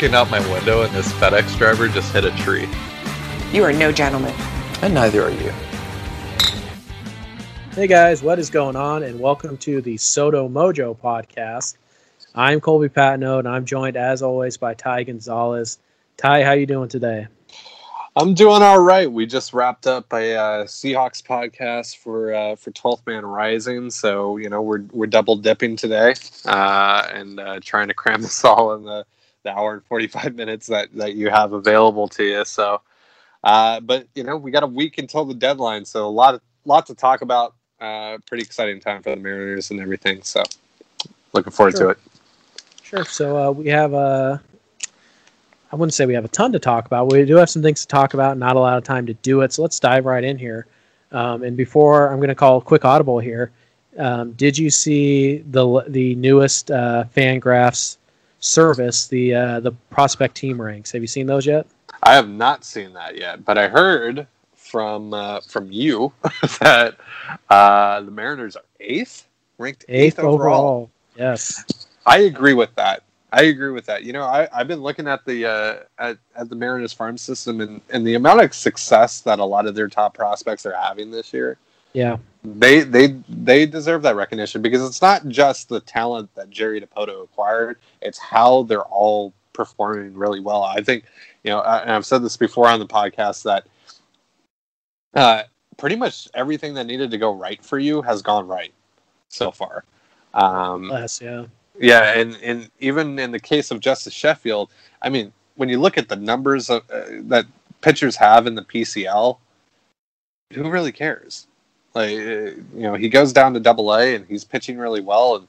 [0.00, 2.66] Looking out my window, and this FedEx driver just hit a tree.
[3.52, 4.34] You are no gentleman.
[4.80, 5.52] And neither are you.
[7.72, 9.02] Hey guys, what is going on?
[9.02, 11.76] And welcome to the Sodo Mojo podcast.
[12.34, 15.78] I'm Colby Patino, and I'm joined as always by Ty Gonzalez.
[16.16, 17.26] Ty, how you doing today?
[18.16, 19.12] I'm doing all right.
[19.12, 24.38] We just wrapped up a uh, Seahawks podcast for uh, for 12th Man Rising, so
[24.38, 26.14] you know we're we're double dipping today
[26.46, 29.04] uh, and uh, trying to cram this all in the,
[29.42, 32.44] the hour and 45 minutes that that you have available to you.
[32.44, 32.80] So,
[33.44, 36.40] uh, but you know we got a week until the deadline, so a lot of
[36.64, 37.54] lot to talk about.
[37.80, 40.22] Uh, pretty exciting time for the Mariners and everything.
[40.22, 40.42] So,
[41.32, 41.86] looking forward Sure.
[41.86, 41.98] to it.
[42.82, 43.04] Sure.
[43.06, 44.36] So uh, we have uh,
[45.72, 47.10] I wouldn't say we have a ton to talk about.
[47.10, 48.36] We do have some things to talk about.
[48.36, 49.52] Not a lot of time to do it.
[49.52, 50.66] So let's dive right in here.
[51.12, 53.50] Um, and before I'm going to call a quick audible here.
[53.98, 57.96] Um, did you see the the newest uh, Fangraphs
[58.40, 60.90] service, the uh, the prospect team ranks?
[60.92, 61.66] Have you seen those yet?
[62.02, 66.12] I have not seen that yet, but I heard from uh, from you
[66.60, 66.96] that
[67.48, 69.26] uh, the Mariners are eighth,
[69.58, 70.58] ranked eighth, Eighth overall.
[70.58, 70.90] overall.
[71.16, 71.86] Yes.
[72.06, 73.02] I agree with that.
[73.32, 74.02] I agree with that.
[74.04, 77.60] You know, I, I've been looking at the uh, at, at the Mariners farm system
[77.60, 81.10] and, and the amount of success that a lot of their top prospects are having
[81.10, 81.56] this year.
[81.92, 82.18] Yeah.
[82.42, 87.24] They they they deserve that recognition because it's not just the talent that Jerry Dipoto
[87.24, 90.62] acquired; it's how they're all performing really well.
[90.62, 91.04] I think
[91.44, 93.66] you know, and I've said this before on the podcast that
[95.14, 95.42] uh,
[95.76, 98.72] pretty much everything that needed to go right for you has gone right
[99.28, 99.84] so far.
[100.32, 101.20] Um, Less.
[101.20, 101.44] Yeah.
[101.78, 104.70] yeah, and and even in the case of Justus Sheffield,
[105.02, 107.44] I mean, when you look at the numbers of, uh, that
[107.82, 109.36] pitchers have in the PCL,
[110.54, 111.46] who really cares?
[111.94, 115.36] Like, uh, you know, he goes down to Double A and he's pitching really well,
[115.36, 115.48] and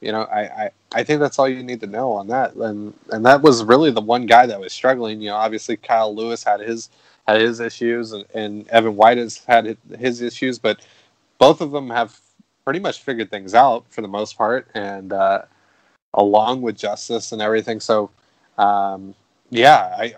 [0.00, 2.54] you know, I, I I think that's all you need to know on that.
[2.56, 5.20] And and that was really the one guy that was struggling.
[5.22, 6.90] You know, obviously Kyle Lewis had his
[7.28, 10.86] had his issues, and, and Evan White has had his issues, but
[11.38, 12.20] both of them have
[12.64, 15.12] pretty much figured things out for the most part, and.
[15.12, 15.42] uh
[16.14, 17.80] along with Justus and everything.
[17.80, 18.10] So,
[18.58, 19.14] um,
[19.50, 20.14] yeah, I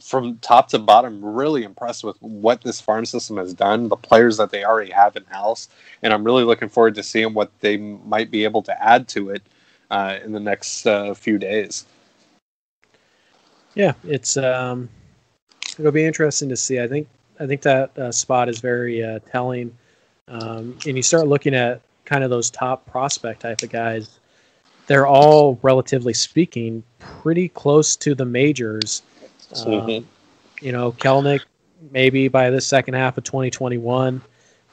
[0.00, 4.36] from top to bottom really impressed with what this farm system has done, the players
[4.36, 5.68] that they already have in house,
[6.02, 9.30] and I'm really looking forward to seeing what they might be able to add to
[9.30, 9.42] it
[9.90, 11.84] uh, in the next uh, few days.
[13.74, 14.88] Yeah, it's um,
[15.78, 16.80] it'll be interesting to see.
[16.80, 17.08] I think
[17.40, 19.76] I think that uh, spot is very uh, telling,
[20.28, 24.18] um, and you start looking at kind of those top prospect type of guys.
[24.86, 29.02] They're all, relatively speaking, pretty close to the majors.
[29.66, 30.04] Um, Mhm.
[30.60, 31.40] You know, Kelenic
[31.90, 34.20] maybe by the second half of 2021.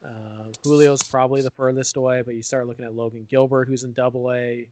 [0.03, 3.93] Uh, Julio's probably the furthest away, but you start looking at Logan Gilbert, who's in
[3.93, 4.69] Double A.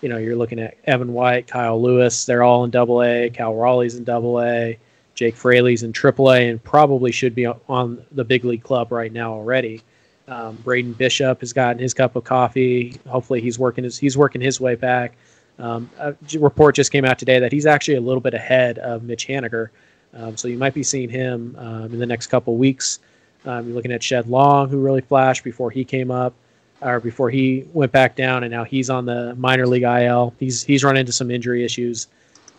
[0.00, 2.24] You know, you're looking at Evan White, Kyle Lewis.
[2.24, 3.30] They're all in Double A.
[3.30, 4.78] Cal Raleigh's in Double A.
[5.14, 9.12] Jake Fraley's in Triple A, and probably should be on the big league club right
[9.12, 9.82] now already.
[10.26, 12.96] Um, Braden Bishop has gotten his cup of coffee.
[13.06, 15.16] Hopefully, he's working his he's working his way back.
[15.58, 19.02] Um, a report just came out today that he's actually a little bit ahead of
[19.04, 19.68] Mitch Haniger,
[20.14, 22.98] um, so you might be seeing him um, in the next couple weeks.
[23.44, 26.34] Um, you're looking at Shed Long, who really flashed before he came up,
[26.80, 30.34] or before he went back down, and now he's on the minor league IL.
[30.38, 32.08] He's he's run into some injury issues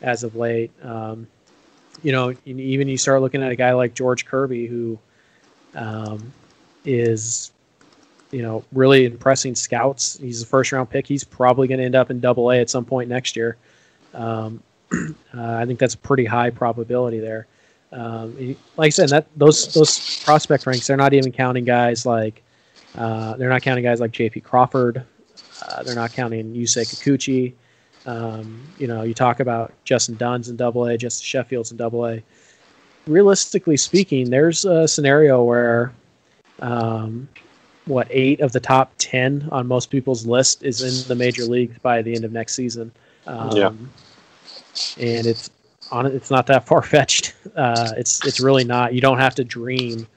[0.01, 0.71] as of late.
[0.83, 1.27] Um,
[2.03, 4.99] you know, even you start looking at a guy like George Kirby, who
[5.73, 6.31] um,
[6.83, 7.51] is,
[8.35, 10.17] you know, really impressing scouts.
[10.17, 11.07] He's a first round pick.
[11.07, 13.55] He's probably going to end up in Double A at some point next year.
[14.13, 17.47] Um, uh, I think that's a pretty high probability there.
[17.93, 22.43] Um, like I said, that those those prospect ranks, they're not even counting guys like
[22.95, 24.41] uh, they're not counting guys like J.P.
[24.41, 25.05] Crawford.
[25.61, 27.53] Uh, they're not counting Yusei Kikuchi.
[28.05, 32.05] Um, you know, you talk about Justin Dunn's in Double A, Justin Sheffield's in Double
[32.05, 32.21] A.
[33.07, 35.93] Realistically speaking, there's a scenario where,
[36.59, 37.29] um,
[37.85, 41.77] what eight of the top ten on most people's list is in the major leagues
[41.79, 42.91] by the end of next season.
[43.27, 43.71] Um, Yeah.
[44.97, 45.49] and it's
[45.91, 47.35] on it's not that far fetched.
[47.55, 48.93] Uh, it's it's really not.
[48.93, 50.07] You don't have to dream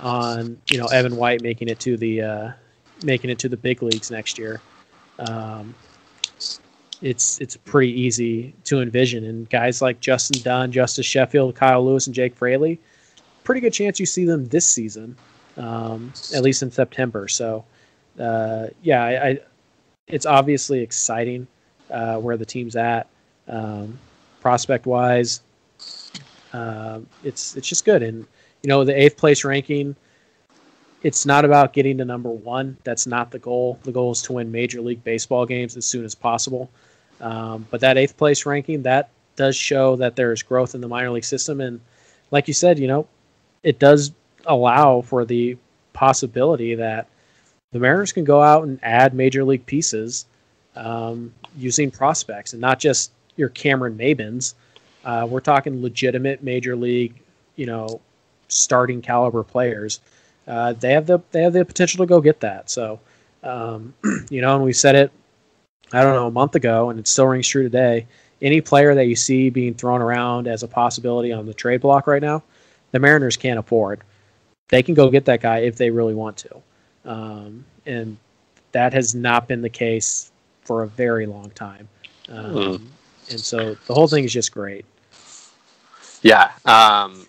[0.00, 2.50] on you know Evan White making it to the uh,
[3.04, 4.60] making it to the big leagues next year.
[5.18, 5.74] Um,
[7.00, 9.24] it's it's pretty easy to envision.
[9.24, 12.78] And guys like Justin Dunn, Justus Sheffield, Kyle Lewis, and Jake Fraley,
[13.44, 15.16] pretty good chance you see them this season,
[15.56, 17.28] um, at least in September.
[17.28, 17.64] So,
[18.18, 19.38] uh, yeah, I, I,
[20.06, 21.46] it's obviously exciting
[21.90, 23.08] uh, where the team's at,
[23.48, 23.98] um,
[24.40, 25.40] prospect wise.
[26.52, 28.26] Uh, it's it's just good, and
[28.62, 29.96] you know the eighth place ranking.
[31.02, 32.76] It's not about getting to number one.
[32.84, 33.78] That's not the goal.
[33.82, 36.70] The goal is to win Major League Baseball games as soon as possible.
[37.20, 41.10] Um, but that eighth place ranking that does show that there's growth in the minor
[41.10, 41.80] league system, and
[42.30, 43.06] like you said, you know,
[43.62, 44.12] it does
[44.46, 45.56] allow for the
[45.92, 47.06] possibility that
[47.72, 50.26] the Mariners can go out and add major league pieces
[50.76, 54.54] um, using prospects and not just your Cameron Maybins.
[55.04, 57.14] Uh, we're talking legitimate major league,
[57.56, 58.00] you know,
[58.48, 60.00] starting caliber players.
[60.46, 62.68] Uh, they have the they have the potential to go get that.
[62.70, 63.00] So,
[63.42, 63.94] um,
[64.30, 65.12] you know, and we said it
[65.92, 68.06] I don't know, a month ago, and it still rings true today.
[68.40, 72.06] Any player that you see being thrown around as a possibility on the trade block
[72.06, 72.42] right now,
[72.92, 74.00] the Mariners can't afford.
[74.72, 76.62] They can go get that guy if they really want to.
[77.04, 78.16] Um, and
[78.72, 80.32] that has not been the case
[80.62, 81.90] for a very long time.
[82.30, 82.82] Um, mm.
[83.28, 84.86] And so the whole thing is just great.
[86.22, 86.52] Yeah.
[86.64, 87.26] Um,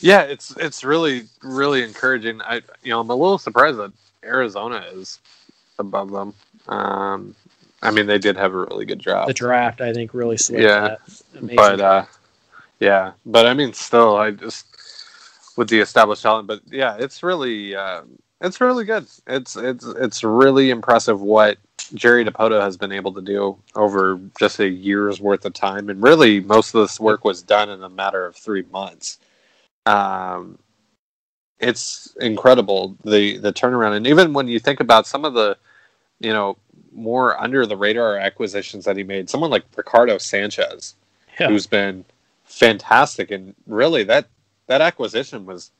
[0.00, 2.42] yeah, it's it's really really encouraging.
[2.42, 3.92] I you know I'm a little surprised that
[4.24, 5.20] Arizona is
[5.78, 6.34] above them.
[6.66, 7.36] Um,
[7.82, 9.28] I mean, they did have a really good draft.
[9.28, 10.96] The draft, I think, really yeah,
[11.54, 12.04] but uh,
[12.80, 14.73] yeah, but I mean, still, I just
[15.56, 18.02] with the established talent, but yeah, it's really, uh,
[18.40, 19.06] it's really good.
[19.26, 21.58] It's it's it's really impressive what
[21.94, 26.02] Jerry Dipoto has been able to do over just a year's worth of time, and
[26.02, 29.18] really most of this work was done in a matter of three months.
[29.86, 30.58] Um,
[31.58, 35.56] it's incredible the the turnaround, and even when you think about some of the
[36.20, 36.56] you know,
[36.92, 39.28] more under the radar acquisitions that he made.
[39.28, 40.94] Someone like Ricardo Sanchez,
[41.38, 41.48] yeah.
[41.48, 42.04] who's been
[42.44, 44.26] fantastic, and really that
[44.66, 45.70] that acquisition was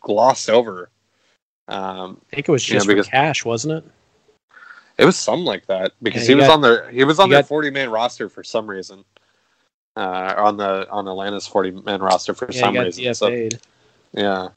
[0.00, 0.90] glossed over.
[1.68, 3.84] Um, I think it was just you know, because, cash, wasn't it?
[4.98, 7.42] It was something like that because yeah, he, was on their he was on their
[7.42, 9.04] forty man roster for some reason.
[9.96, 13.14] Uh, on the on Atlanta's forty man roster for yeah, some reason.
[13.14, 13.48] So,
[14.12, 14.48] yeah.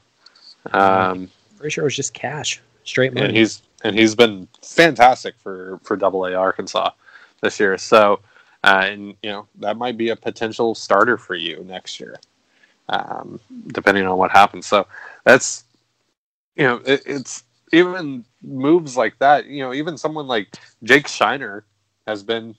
[0.72, 3.26] Um, pretty sure it was just cash, straight money.
[3.26, 6.90] And he's and he's been fantastic for for Double A Arkansas
[7.40, 7.78] this year.
[7.78, 8.20] So,
[8.64, 12.18] uh, and you know that might be a potential starter for you next year,
[12.88, 14.66] um, depending on what happens.
[14.66, 14.86] So
[15.24, 15.64] that's
[16.56, 19.46] you know it, it's even moves like that.
[19.46, 21.62] You know, even someone like Jake Scheiner
[22.06, 22.54] has been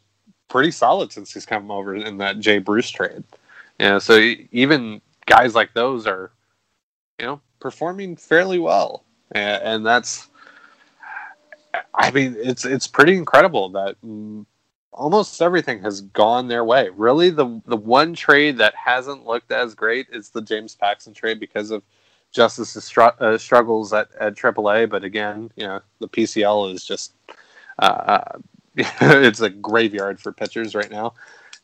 [0.47, 3.23] pretty solid since he's come over in that Jay Bruce trade.
[3.79, 4.17] Yeah, so
[4.51, 6.31] even guys like those are,
[7.19, 10.27] you know, performing fairly well, and, and that's
[11.93, 13.95] I mean, it's it's pretty incredible that
[14.91, 16.89] almost everything has gone their way.
[16.89, 21.39] Really, the the one trade that hasn't looked as great is the James Paxton trade
[21.39, 21.83] because of
[22.31, 24.89] Justus's str- uh, struggles at at AAA.
[24.89, 27.13] But again, you know, the PCL is just
[27.79, 28.21] uh,
[28.75, 31.13] it's a graveyard for pitchers right now.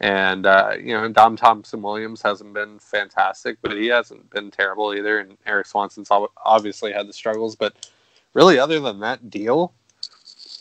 [0.01, 4.93] And uh, you know, Dom Thompson Williams hasn't been fantastic, but he hasn't been terrible
[4.93, 5.19] either.
[5.19, 6.09] And Erik Swanson's
[6.45, 7.89] obviously had the struggles, but
[8.33, 9.73] really, other than that deal,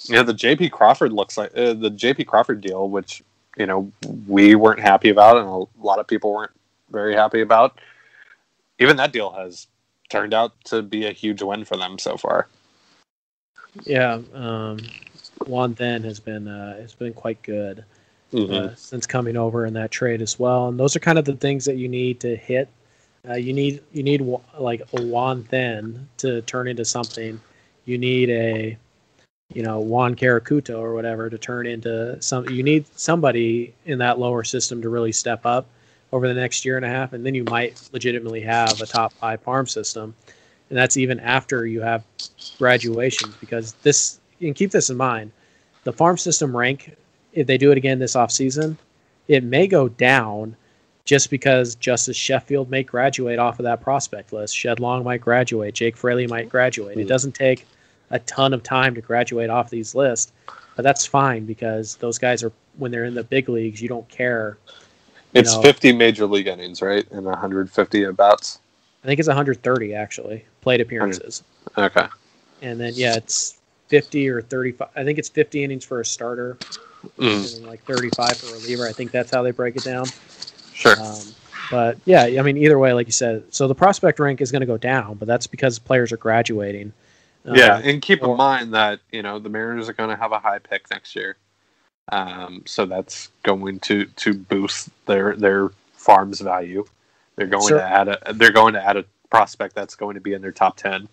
[0.05, 3.23] yeah, the JP Crawford looks like uh, the JP Crawford deal, which
[3.57, 3.91] you know
[4.27, 6.53] we weren't happy about, and a lot of people weren't
[6.91, 7.81] very happy about.
[8.79, 9.67] Even that deal has
[10.11, 12.49] turned out to be a huge win for them so far.
[13.85, 14.79] Yeah, um,
[15.47, 17.85] Juan Then has been uh, has been quite good
[18.33, 18.53] mm-hmm.
[18.53, 21.37] uh, since coming over in that trade as well, and those are kind of the
[21.37, 22.69] things that you need to hit.
[23.29, 24.27] Uh, you need you need
[24.59, 27.41] like a Juan Then to turn into something.
[27.87, 28.79] You need a
[29.53, 32.49] you know Juan Querecuto or whatever to turn into some.
[32.49, 35.67] You need somebody in that lower system to really step up
[36.13, 39.13] over the next year and a half, and then you might legitimately have a top
[39.15, 40.15] five farm system,
[40.71, 42.05] and that's even after you have
[42.59, 44.21] graduations because this.
[44.41, 45.31] And keep this in mind,
[45.85, 46.97] the farm system rank,
[47.33, 48.77] if they do it again this off season,
[49.29, 50.57] it may go down
[51.05, 54.57] just because Justus Sheffield may graduate off of that prospect list.
[54.57, 55.75] Shed Long might graduate.
[55.75, 56.99] Jake Fraley might graduate.
[56.99, 57.09] It hmm.
[57.09, 57.67] doesn't take
[58.11, 60.33] a ton of time to graduate off these lists,
[60.77, 64.09] but that's fine because those guys are when they're in the big leagues, you don't
[64.09, 64.59] care.
[65.33, 67.09] You it's know, 50 major league innings, right?
[67.11, 68.59] And 150 at bats.
[69.03, 71.43] I think it's 130 actually plate appearances.
[71.77, 72.07] Okay.
[72.63, 73.59] And then yeah, it's
[73.89, 74.89] 50 or 35.
[74.97, 76.57] I think it's 50 innings for a starter,
[77.19, 77.67] mm.
[77.67, 78.87] like 35 for a reliever.
[78.87, 80.07] I think that's how they break it down.
[80.73, 81.01] Sure.
[81.01, 81.21] Um,
[81.71, 84.61] but yeah, I mean, either way, like you said, so the prospect rank is going
[84.61, 86.93] to go down, but that's because players are graduating.
[87.45, 90.17] Yeah, uh, and keep or, in mind that you know the Mariners are going to
[90.17, 91.37] have a high pick next year.
[92.13, 96.85] Um, so that's going to to boost their their farm's value.
[97.37, 97.79] They're going Sure.
[97.79, 100.53] to add a they're going to add a prospect that's going to be in their
[100.53, 101.09] top ten.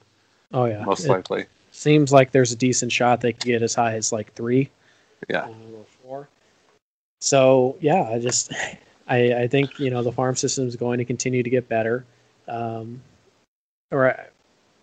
[0.53, 1.45] Oh yeah, most It likely.
[1.71, 4.69] seems like there's a decent shot they could get as high as like three.
[5.29, 5.43] Yeah.
[5.43, 6.29] um, or four.
[7.19, 8.53] So yeah, I just
[9.07, 12.05] I I think you know the farm system is going to continue to get better.
[12.47, 13.01] Um,
[13.91, 14.15] or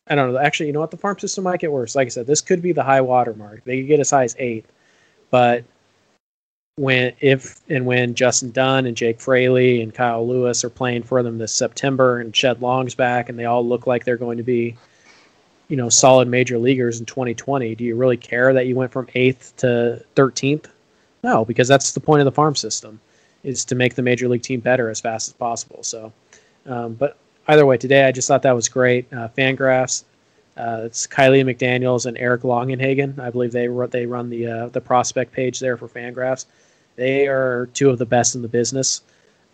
[0.08, 0.38] I, don't know.
[0.38, 0.90] Actually, you know what?
[0.90, 1.94] The farm system might get worse.
[1.94, 3.64] Like I said, this could be the high water mark.
[3.64, 4.64] They could get as high as eight,
[5.30, 5.64] but
[6.78, 11.22] when if and when Justin Dunn and Jake Fraley and Kyle Lewis are playing for
[11.22, 14.44] them this September and Shed Long's back and they all look like they're going to
[14.44, 14.76] be,
[15.66, 19.08] you know, solid major leaguers in 2020, do you really care that you went from
[19.14, 20.66] eighth to 13th?
[21.24, 23.00] No, because that's the point of the farm system,
[23.42, 25.82] is to make the major league team better as fast as possible.
[25.82, 26.12] So,
[26.66, 29.12] um, but either way, today I just thought that was great.
[29.12, 30.04] Uh, Fangraphs,
[30.56, 33.18] uh, it's Kiley McDaniel's and Eric Longenhagen.
[33.18, 36.46] I believe they run, they run the uh, the prospect page there for Fangraphs.
[36.96, 39.02] They are two of the best in the business.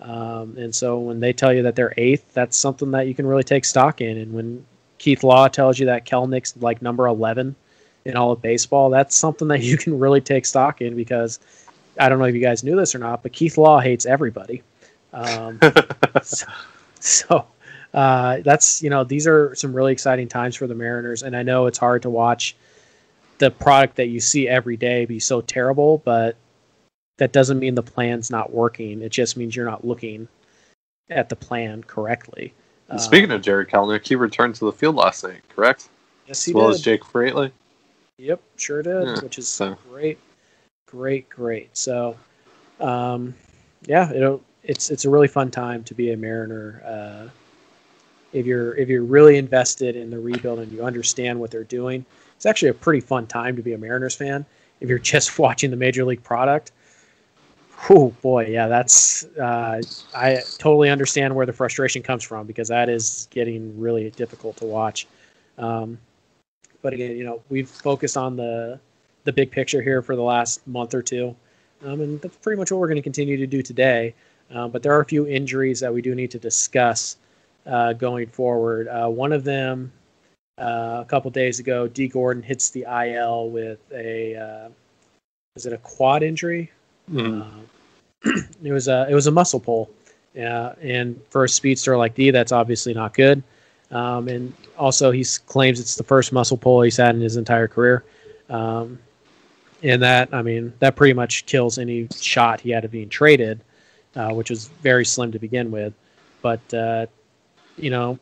[0.01, 3.27] Um, and so when they tell you that they're eighth, that's something that you can
[3.27, 4.19] really take stock in.
[4.19, 4.67] And when
[4.99, 7.55] Keith Law tells you that Kelenic's like number 11
[8.07, 11.39] in all of baseball, that's something that you can really take stock in because
[12.01, 14.63] I don't know if you guys knew this or not, but Keith Law hates everybody.
[15.13, 15.61] Um,
[16.23, 16.47] so
[17.05, 17.47] so
[17.95, 21.23] uh, that's, you know, these are some really exciting times for the Mariners.
[21.23, 22.55] And I know it's hard to watch
[23.39, 26.37] the product that you see every day be so terrible, but
[27.19, 29.01] that doesn't mean the plan's not working.
[29.01, 30.29] It just means you're not looking
[31.09, 32.53] at the plan correctly.
[32.89, 35.89] And Speaking of Jarred Kelenic, he returned to the field last night, correct?
[36.27, 36.75] yes, he as well did.
[36.75, 37.53] as Jake Fraley.
[38.19, 40.19] Yep, sure did, Yeah, which is so- great,
[40.89, 41.77] great, great.
[41.77, 42.17] So,
[42.81, 43.35] um,
[43.87, 46.83] yeah, it'll, it's it's a really fun time to be a Mariner.
[46.85, 47.29] Uh,
[48.35, 52.05] if you're if you're really invested in the rebuild and you understand what they're doing,
[52.37, 54.45] it's actually a pretty fun time to be a Mariners fan.
[54.81, 56.73] If you're just watching the major league product,
[57.89, 59.81] oh boy, yeah, that's uh,
[60.15, 64.67] I totally understand where the frustration comes from because that is getting really difficult to
[64.67, 65.07] watch.
[65.57, 65.97] Um,
[66.83, 68.81] but again, you know, we've focused on the
[69.23, 71.37] the big picture here for the last month or two,
[71.85, 74.13] um, and that's pretty much what we're going to continue to do today.
[74.51, 77.17] Um, but there are a few injuries that we do need to discuss
[77.65, 78.89] going forward.
[78.89, 79.93] Uh, one of them,
[80.59, 84.69] uh, a couple days ago, Dee Gordon hits the IL with a uh,
[85.57, 86.71] is it a quad injury?
[87.11, 87.43] Mm.
[87.43, 88.31] Uh,
[88.63, 89.91] it was a it was a muscle pull,
[90.37, 93.43] uh, and for a speedster like D, that's obviously not good.
[93.91, 97.69] Um, and also, he claims it's the first muscle pull he's had in his entire
[97.69, 98.05] career.
[98.49, 98.99] Um,
[99.83, 103.61] and that, I mean, that pretty much kills any shot he had of being traded,
[104.17, 105.93] uh, which was very slim to begin with.
[106.43, 107.07] But uh,
[107.77, 108.19] you know,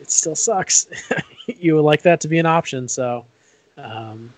[0.00, 0.88] it still sucks.
[1.46, 3.24] you would like that to be an option, so.
[3.76, 4.32] Um,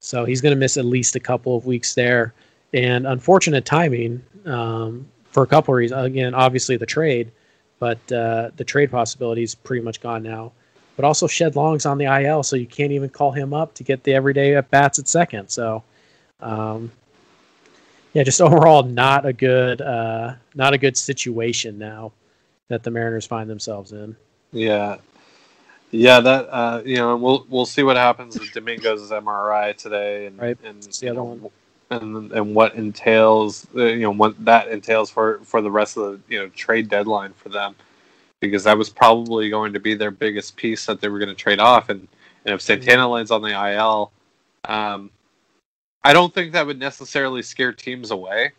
[0.00, 2.34] so he's going to miss at least a couple of weeks there,
[2.74, 6.04] and unfortunate timing um, for a couple of reasons.
[6.04, 7.30] Again, obviously the trade,
[7.78, 10.52] but uh, the trade possibility is pretty much gone now.
[10.96, 13.82] But also Shed Long's on the IL, so you can't even call him up to
[13.82, 15.48] get the everyday at bats at second.
[15.48, 15.82] So,
[16.40, 16.92] um,
[18.14, 22.12] yeah, just overall not a good uh, not a good situation now
[22.68, 24.16] that the Mariners find themselves in.
[24.52, 24.96] Yeah,
[25.90, 26.20] yeah.
[26.20, 30.56] That uh, you know, we'll we'll see what happens with Domingo's MRI today, and Right.
[30.64, 31.50] and It's the other one.
[31.90, 36.04] and and what entails uh, you know what that entails for for the rest of
[36.04, 37.74] the you know trade deadline for them,
[38.40, 41.34] because that was probably going to be their biggest piece that they were going to
[41.34, 42.08] trade off, and
[42.46, 44.12] and if Santana lands on the IL,
[44.66, 45.10] um,
[46.04, 48.52] I don't think that would necessarily scare teams away,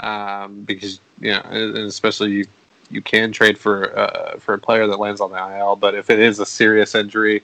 [0.00, 2.44] um, because you know, and especially you
[2.90, 6.10] you can trade for uh, for a player that lands on the IL, but if
[6.10, 7.42] it is a serious injury,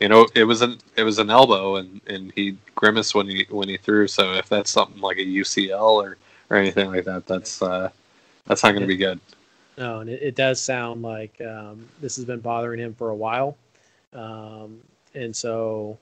[0.00, 3.46] you know, it was an it was an elbow, and, and he grimaced when he
[3.50, 4.06] when he threw.
[4.06, 6.16] So if that's something like a UCL or
[6.50, 7.90] or anything like that, that's uh,
[8.46, 9.20] that's not going to be good.
[9.76, 13.14] No, and it, it does sound like um, this has been bothering him for a
[13.14, 13.56] while.
[14.12, 14.80] Um,
[15.14, 15.98] and so,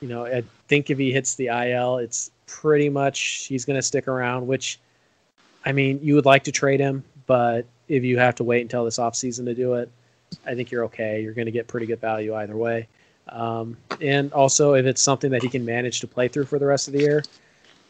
[0.00, 3.82] you know, I think if he hits the IL, it's pretty much he's going to
[3.82, 4.78] stick around, which,
[5.64, 8.84] I mean, you would like to trade him, but if you have to wait until
[8.84, 9.90] this offseason to do it,
[10.44, 11.22] I think you're okay.
[11.22, 12.88] You're going to get pretty good value either way.
[13.28, 16.66] Um, and also, if it's something that he can manage to play through for the
[16.66, 17.22] rest of the year,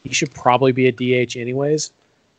[0.03, 1.91] he should probably be a DH anyways.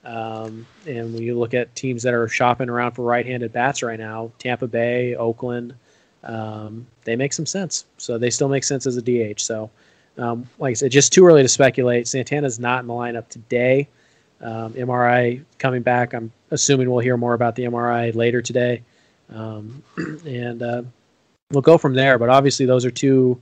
[0.05, 3.99] Um, and when you look at teams that are shopping around for right-handed bats right
[3.99, 5.75] now, Tampa Bay, Oakland,
[6.25, 7.87] um, they make some sense.
[7.97, 9.41] So they still make sense as a DH.
[9.41, 9.71] So,
[10.17, 12.09] um, like I said, just too early to speculate.
[12.09, 13.89] Santana's not in the lineup today.
[14.41, 16.13] Um, MRI coming back.
[16.15, 18.83] I'm assuming we'll hear more about the MRI later today,
[19.35, 20.83] um, and uh,
[21.51, 22.19] we'll go from there.
[22.19, 23.41] But obviously, those are two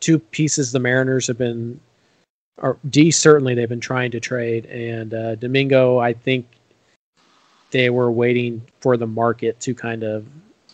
[0.00, 1.80] two pieces the Mariners have been
[2.58, 6.46] or D certainly they've been trying to trade, and uh, Domingo I think
[7.70, 10.26] they were waiting for the market to kind of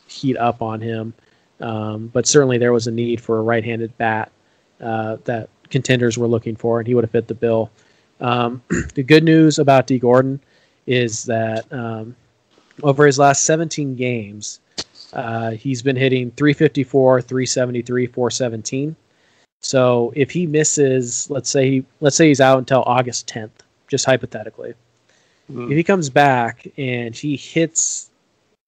[0.06, 1.14] heat up on him.
[1.60, 4.32] Um, but certainly there was a need for a right-handed bat
[4.80, 7.70] uh, that contenders were looking for, and he would have fit the bill.
[8.20, 8.62] Um,
[8.94, 10.40] the good news about Dee Gordon
[10.86, 12.16] is that um,
[12.82, 14.60] over his last 17 games,
[15.12, 18.96] uh, he's been hitting 354, 373, 417.
[19.60, 23.50] So if he misses, let's say he, let's say he's out until August 10th,
[23.88, 24.74] just hypothetically.
[25.52, 25.70] Mm.
[25.70, 28.10] If he comes back and he hits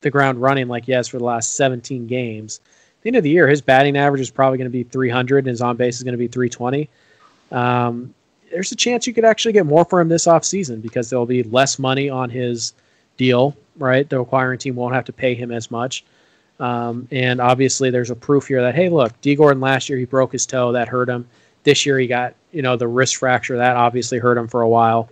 [0.02, 2.60] the ground running like he has for the last 17 games,
[3.02, 5.48] the end of the year, his batting average is probably going to be 300 and
[5.48, 6.88] his on base is going to be 320.
[7.50, 8.14] Um,
[8.50, 11.42] there's a chance you could actually get more for him this offseason because there'll be
[11.42, 12.74] less money on his
[13.16, 14.08] deal, right?
[14.08, 16.04] The acquiring team won't have to pay him as much.
[16.60, 20.04] Um, and obviously, there's a proof here that hey, look, Dee Gordon last year he
[20.04, 21.26] broke his toe, that hurt him.
[21.64, 24.68] This year he got you know the wrist fracture, that obviously hurt him for a
[24.68, 25.08] while.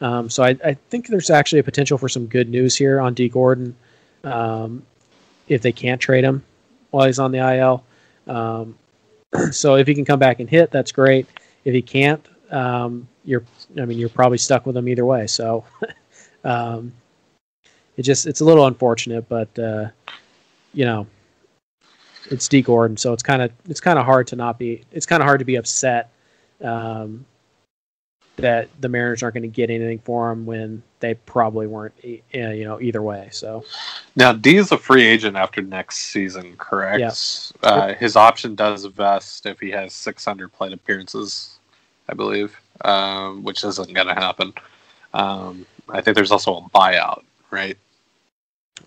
[0.00, 3.14] Um, so I, I, think there's actually a potential for some good news here on
[3.14, 3.76] Dee Gordon
[4.24, 4.82] um,
[5.46, 6.42] if they can't trade him
[6.92, 7.84] while he's on the IL.
[8.28, 8.78] Um,
[9.50, 11.26] so if he can come back and hit, that's great.
[11.64, 13.42] If he can't, um, you're
[13.80, 15.26] I mean you're probably stuck with him either way.
[15.26, 15.64] So
[16.44, 16.92] um,
[17.96, 19.88] it just it's a little unfortunate, but uh,
[20.72, 21.06] you know
[22.30, 25.06] it's Dee Gordon, so it's kind of it's kind of hard to not be it's
[25.06, 26.10] kind of hard to be upset
[26.62, 27.24] um,
[28.42, 32.22] that the Mariners aren't going to get anything for him when they probably weren't e-
[32.34, 33.28] uh, you know either way.
[33.32, 33.64] So
[34.16, 37.00] Now D is a free agent after next season, correct?
[37.00, 37.52] Yes.
[37.62, 41.58] Uh, his option does vest if he has 600 plate appearances,
[42.08, 44.52] I believe, um, which isn't going to happen.
[45.14, 47.76] Um, I think there's also a buyout, right?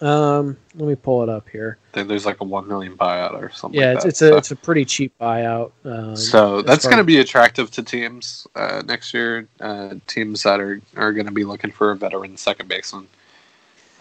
[0.02, 1.78] Um, let me pull it up here.
[1.94, 3.80] There's like a one million buyout or something.
[3.80, 4.10] Yeah, like it's, that.
[4.10, 5.72] it's a So- it's a pretty cheap buyout.
[5.86, 9.48] Um, so that's going to be attractive to teams uh, next year.
[9.60, 13.08] Uh, teams that are, are going to be looking for a veteran second baseman.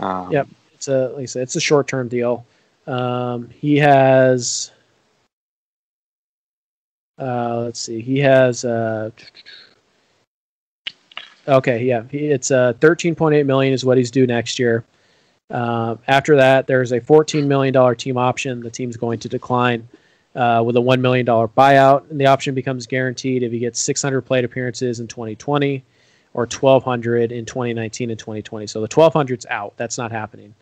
[0.01, 0.49] Um, Yep.
[0.75, 2.45] it's a like I said, it's a short term deal.
[2.87, 4.73] Um, he has
[7.19, 9.11] uh, let's see, he has uh,
[11.47, 14.85] okay, yeah, he, it's uh, thirteen point eight million is what he's due next year.
[15.51, 18.61] Um, after that, there's a fourteen million dollar team option.
[18.61, 19.89] The team's going to decline
[20.35, 23.81] uh, with a one million dollar buyout, and the option becomes guaranteed if he gets
[23.81, 25.85] six hundred plate appearances in 2020
[26.35, 28.67] or 1200 in 2019 and 2020.
[28.67, 29.73] So the 1200's out.
[29.77, 30.55] That's not happening.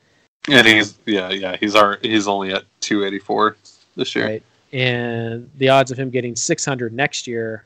[0.49, 3.57] and he's yeah yeah he's our he's only at 284
[3.97, 4.27] this year.
[4.27, 4.43] right?
[4.73, 7.65] And the odds of him getting 600 next year,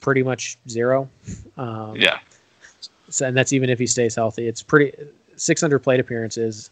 [0.00, 1.08] pretty much zero.
[1.56, 2.20] Um, Yeah,
[3.08, 4.46] So, and that's even if he stays healthy.
[4.46, 4.92] It's pretty
[5.38, 6.70] 600 plate appearances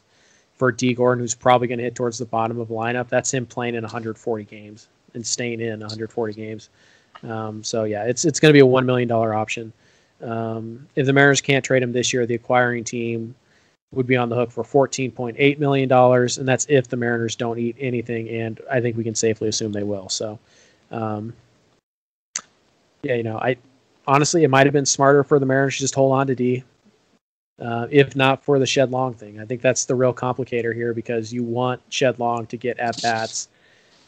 [0.55, 3.09] for Dee Gordon, who's probably going to hit towards the bottom of the lineup.
[3.09, 6.71] That's him playing in 140 games and staying in 140 games.
[7.23, 9.73] Um, so yeah, it's it's going to be a one million dollar option.
[10.23, 13.35] Um, if the Mariners can't trade him this year, the acquiring team
[13.93, 17.59] would be on the hook for 14.8 million dollars, and that's if the Mariners don't
[17.59, 18.29] eat anything.
[18.29, 20.09] And I think we can safely assume they will.
[20.09, 20.39] So,
[20.91, 21.33] um,
[23.03, 23.57] yeah, you know, I
[24.07, 26.65] honestly, it might have been smarter for the Mariners to just hold on to D,
[27.61, 29.41] uh, if not for the Shed Long thing.
[29.41, 33.01] I think that's the real complicator here because you want Shed Long to get at
[33.03, 33.49] bats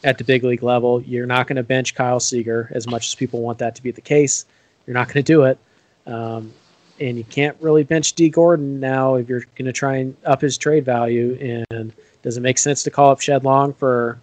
[0.03, 1.01] at the big league level.
[1.01, 3.91] You're not going to bench Kyle Seager as much as people want that to be
[3.91, 4.45] the case.
[4.85, 5.57] You're not going to do it.
[6.05, 6.53] Um,
[6.99, 10.41] and you can't really bench Dee Gordon now if you're going to try and up
[10.41, 11.65] his trade value.
[11.71, 14.19] And does it make sense to call up Shed Long for,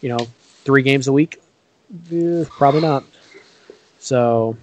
[0.00, 0.26] you know,
[0.64, 1.40] three games a week?
[2.12, 3.04] Eh, probably not.
[3.98, 4.56] So,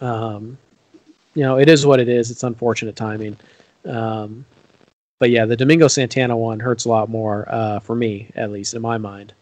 [0.00, 0.58] um,
[1.34, 2.30] you know, it is what it is.
[2.30, 3.36] It's unfortunate timing.
[3.84, 4.44] Um,
[5.18, 8.74] but yeah, the Domingo Santana one hurts a lot more uh, for me, at least
[8.74, 9.32] in my mind.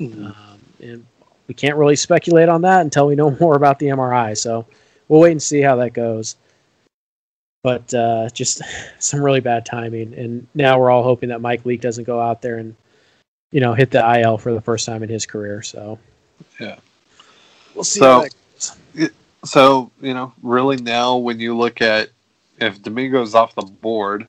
[0.00, 1.06] Um, and
[1.48, 4.36] we can't really speculate on that until we know more about the MRI.
[4.36, 4.66] So
[5.08, 6.36] we'll wait and see how that goes.
[7.64, 8.62] But uh, just
[8.98, 12.40] some really bad timing, and now we're all hoping that Mike Leake doesn't go out
[12.40, 12.74] there and
[13.50, 15.62] you know hit the IL for the first time in his career.
[15.62, 15.98] So
[16.60, 16.76] Yeah.
[17.74, 18.00] we'll see.
[18.00, 18.34] So- how that
[18.94, 19.10] goes.
[19.44, 22.10] So you know, really now when you look at
[22.60, 24.26] if Domingo's off the board,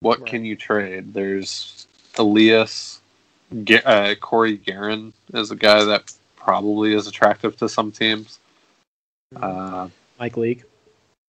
[0.00, 0.28] what Right.
[0.30, 1.12] can you trade?
[1.12, 1.86] There's
[2.18, 3.00] Elias,
[3.84, 8.38] uh, Cory Gearrin is a guy that probably is attractive to some teams.
[9.34, 9.88] Uh,
[10.18, 10.62] Mike Leake.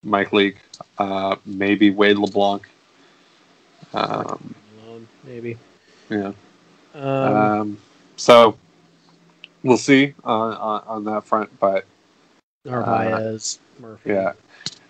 [0.04, 0.58] Mike Leake,
[0.98, 2.68] uh, maybe Wade LeBlanc.
[3.94, 4.56] Um,
[5.26, 5.58] maybe.
[6.10, 6.32] yeah.
[6.94, 7.78] Um, Um,
[8.16, 8.58] so
[9.64, 11.86] we'll see on, on on that front, but
[12.68, 14.12] Narvaez, Murphy.
[14.12, 14.34] Yeah,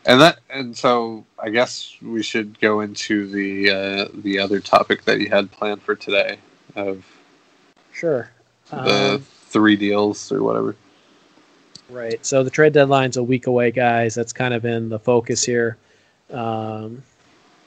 [0.05, 5.03] and that and so I guess we should go into the uh, the other topic
[5.05, 6.37] that you had planned for today
[6.75, 7.05] of
[7.93, 8.29] Sure.
[8.69, 10.75] the Um, three deals or whatever.
[11.89, 12.23] Right.
[12.25, 14.13] So the trade deadline's a week away, guys.
[14.13, 15.77] That's kind of been the focus here
[16.31, 17.01] um,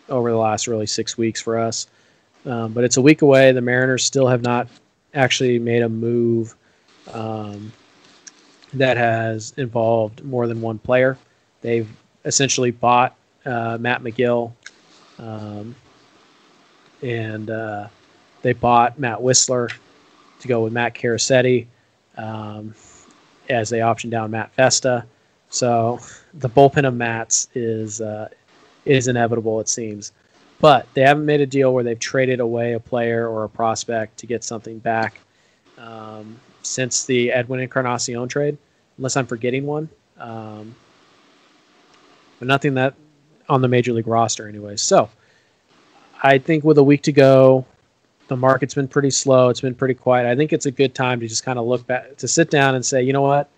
[0.08, 1.86] over the last really six weeks for us.
[2.46, 3.50] Um, but it's a week away.
[3.52, 4.68] The Mariners still have not
[5.14, 6.54] actually made a move
[7.12, 7.72] um,
[8.74, 11.18] that has involved more than one player.
[11.60, 11.88] They've
[12.24, 14.52] essentially bought uh, Matt Magill,
[15.18, 15.74] um,
[17.02, 17.88] and uh,
[18.42, 19.72] they bought Matt Wisler
[20.40, 21.66] to go with Matt Carasiti
[22.16, 22.74] um,
[23.48, 25.04] as they optioned down Matt Festa.
[25.48, 25.98] So
[26.34, 28.28] the bullpen of Mats is uh,
[28.84, 30.12] is inevitable, it seems.
[30.60, 34.18] But they haven't made a deal where they've traded away a player or a prospect
[34.18, 35.20] to get something back
[35.78, 38.56] um, since the Edwin Encarnacion trade,
[38.98, 39.88] unless I'm forgetting one.
[40.18, 40.74] Um,
[42.38, 42.94] but nothing that
[43.48, 44.76] on the major league roster, anyway.
[44.76, 45.08] So
[46.22, 47.64] I think with a week to go,
[48.28, 49.48] the market's been pretty slow.
[49.48, 50.30] It's been pretty quiet.
[50.30, 52.74] I think it's a good time to just kind of look back, to sit down
[52.74, 53.50] and say, you know what?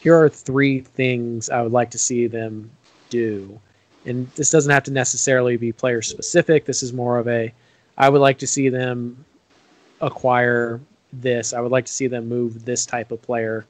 [0.00, 2.70] Here are three things I would like to see them
[3.10, 3.60] do
[4.06, 6.64] and this doesn't have to necessarily be player specific.
[6.64, 7.52] This is more of a,
[7.98, 9.24] I would like to see them
[10.00, 10.80] acquire
[11.22, 11.52] this.
[11.52, 13.66] I would like to see them move this type of player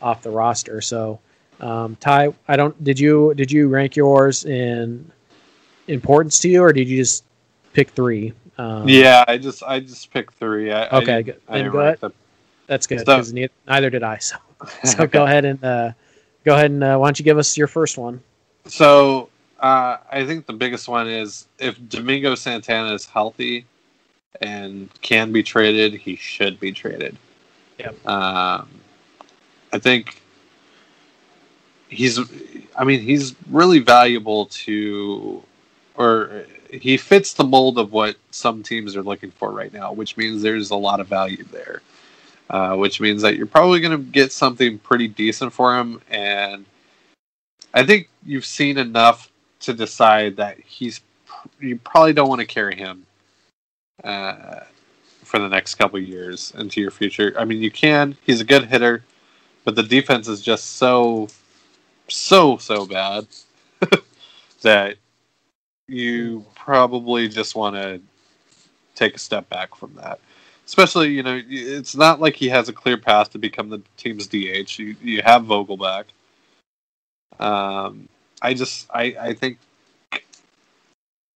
[0.00, 0.80] off the roster.
[0.80, 1.20] So,
[1.60, 2.82] um, Ty, I don't.
[2.82, 5.10] Did you did you rank yours in
[5.88, 7.24] importance to you, or did you just
[7.72, 8.32] pick three?
[8.58, 10.72] Um, yeah, I just I just picked three.
[10.72, 11.40] I, okay, I good.
[11.48, 11.98] Then go ahead.
[12.00, 12.10] The...
[12.66, 14.18] That's good because so, neither did I.
[14.18, 14.36] So,
[14.84, 15.92] so go ahead and uh,
[16.44, 18.22] go ahead and uh, why don't you give us your first one?
[18.66, 19.28] So
[19.60, 23.66] uh, I think the biggest one is if Domingo Santana is healthy
[24.40, 27.16] and can be traded, he should be traded.
[27.78, 28.06] Yep.
[28.06, 28.68] Um,
[29.72, 30.22] I think
[31.88, 32.18] he's.
[32.76, 35.42] I mean, he's really valuable to,
[35.96, 40.16] or he fits the mold of what some teams are looking for right now, which
[40.16, 41.82] means there's a lot of value there.
[42.50, 46.66] Uh, which means that you're probably going to get something pretty decent for him, and
[47.72, 51.00] I think you've seen enough to decide that he's
[51.60, 53.06] you probably don't want to carry him
[54.04, 54.60] uh,
[55.22, 57.34] for the next couple years into your future.
[57.38, 58.16] I mean, you can.
[58.24, 59.04] He's a good hitter,
[59.64, 61.28] but the defense is just so
[62.08, 63.26] so so bad
[64.62, 64.96] that
[65.88, 68.00] you probably just want to
[68.94, 70.20] take a step back from that.
[70.66, 74.26] Especially, you know, it's not like he has a clear path to become the team's
[74.26, 74.78] DH.
[74.78, 76.04] You, you have Vogelbach.
[77.38, 78.08] Um,
[78.40, 79.58] I just I, I think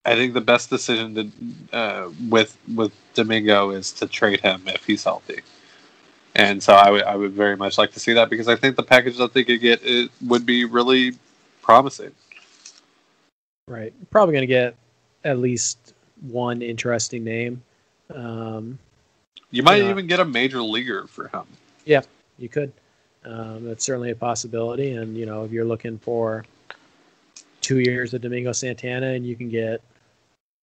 [0.07, 4.87] I think the best decision to uh, with with Domingo is to trade him if
[4.87, 5.40] he's healthy,
[6.37, 8.77] and so I would I would very much like to see that because I think
[8.77, 11.14] the package that they could get it would be really
[11.61, 12.12] promising.
[13.66, 14.77] Right, probably going to get
[15.25, 17.61] at least one interesting name.
[18.14, 18.79] Um,
[19.51, 21.42] you might even get a major leaguer for him.
[21.85, 22.03] Yeah,
[22.38, 22.73] you could.
[23.25, 26.45] Um, that's certainly a possibility, and you know if you're looking for
[27.61, 29.83] two years of Domingo Santana, and you can get,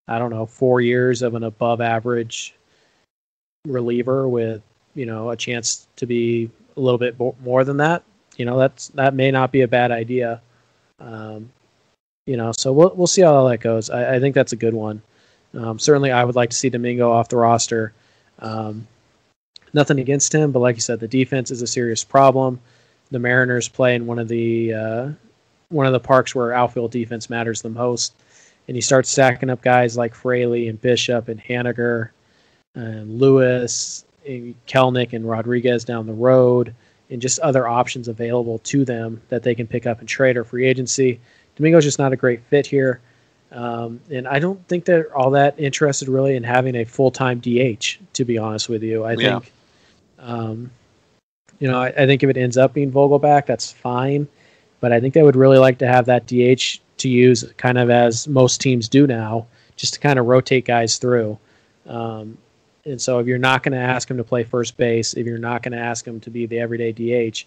[0.07, 2.55] I don't know, four years of an above average
[3.65, 4.61] reliever with,
[4.95, 8.03] you know, a chance to be a little bit more than that.
[8.37, 10.41] You know, that's that may not be a bad idea.
[10.99, 11.51] Um,
[12.25, 13.89] you know, so we'll we'll see how that goes.
[13.89, 15.01] I, I think that's a good one.
[15.53, 17.93] Um, certainly, I would like to see Domingo off the roster.
[18.39, 18.87] Um,
[19.73, 22.59] nothing against him, but like you said, the defense is a serious problem.
[23.11, 25.09] The Mariners play in one of the uh,
[25.69, 28.15] one of the parks where outfield defense matters the most.
[28.67, 32.10] And you start stacking up guys like Fraley and Bishop and Haniger
[32.76, 36.73] and Lewis and Kelenic and Rodriguez down the road
[37.10, 40.43] and just other options available to them that they can pick up and trade or
[40.43, 41.19] free agency.
[41.56, 43.02] Domingo's just not a great fit here.
[43.52, 47.39] Um, and I don't think they're all that interested really in having a full time
[47.39, 49.04] DH, to be honest with you.
[49.04, 49.39] I yeah.
[49.39, 49.52] think,
[50.19, 50.71] um,
[51.60, 54.28] you know, I, I, think if it ends up being Vogelbach, that's fine
[54.84, 57.89] but I think they would really like to have that DH to use kind of
[57.89, 61.37] as most teams do now, just to kind of rotate guys through.
[61.87, 62.37] Um,
[62.85, 65.37] and so if you're not going to ask him to play first base, if you're
[65.37, 67.45] not going to ask him to be the everyday DH,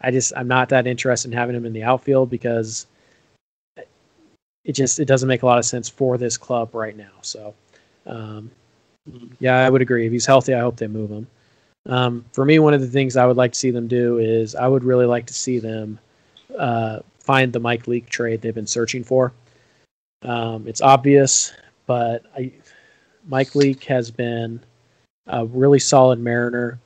[0.00, 2.86] I just I'm not that interested in having him in the outfield because
[4.64, 7.10] it just it doesn't make a lot of sense for this club right now.
[7.22, 7.54] So
[8.06, 8.50] um,
[9.40, 10.06] yeah, I would agree.
[10.06, 11.26] If he's healthy, I hope they move him.
[11.86, 14.54] Um, for me, one of the things I would like to see them do is
[14.54, 15.98] I would really like to see them
[16.56, 19.34] uh, find the Mike Leake trade they've been searching for.
[20.22, 21.52] Um, it's obvious,
[21.86, 22.52] but I,
[23.26, 24.64] Mike Leake has been
[25.26, 26.78] a really solid Mariner.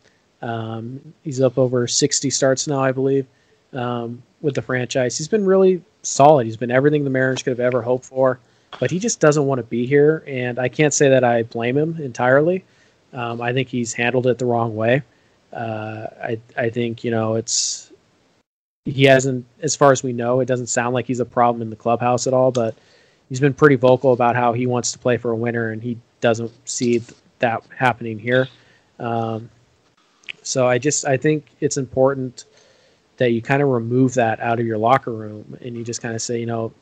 [0.42, 3.24] Um, he's up over 60 starts now, I believe,
[3.72, 5.16] um, with the franchise.
[5.16, 6.46] He's been really solid.
[6.46, 8.40] He's been everything the Mariners could have ever hoped for,
[8.80, 10.24] but he just doesn't want to be here.
[10.26, 12.64] And I can't say that I blame him entirely.
[13.12, 15.02] Um, I think he's handled it the wrong way.
[15.52, 17.91] Uh, I I think you know it's
[18.84, 21.70] he hasn't, as far as we know, it doesn't sound like he's a problem in
[21.70, 22.50] the clubhouse at all.
[22.50, 22.74] But
[23.28, 25.98] he's been pretty vocal about how he wants to play for a winner, and he
[26.20, 27.02] doesn't see
[27.38, 28.48] that happening here.
[28.98, 29.50] Um,
[30.42, 32.44] so I just I think it's important
[33.18, 36.14] that you kind of remove that out of your locker room and you just kind
[36.14, 36.72] of say, you know,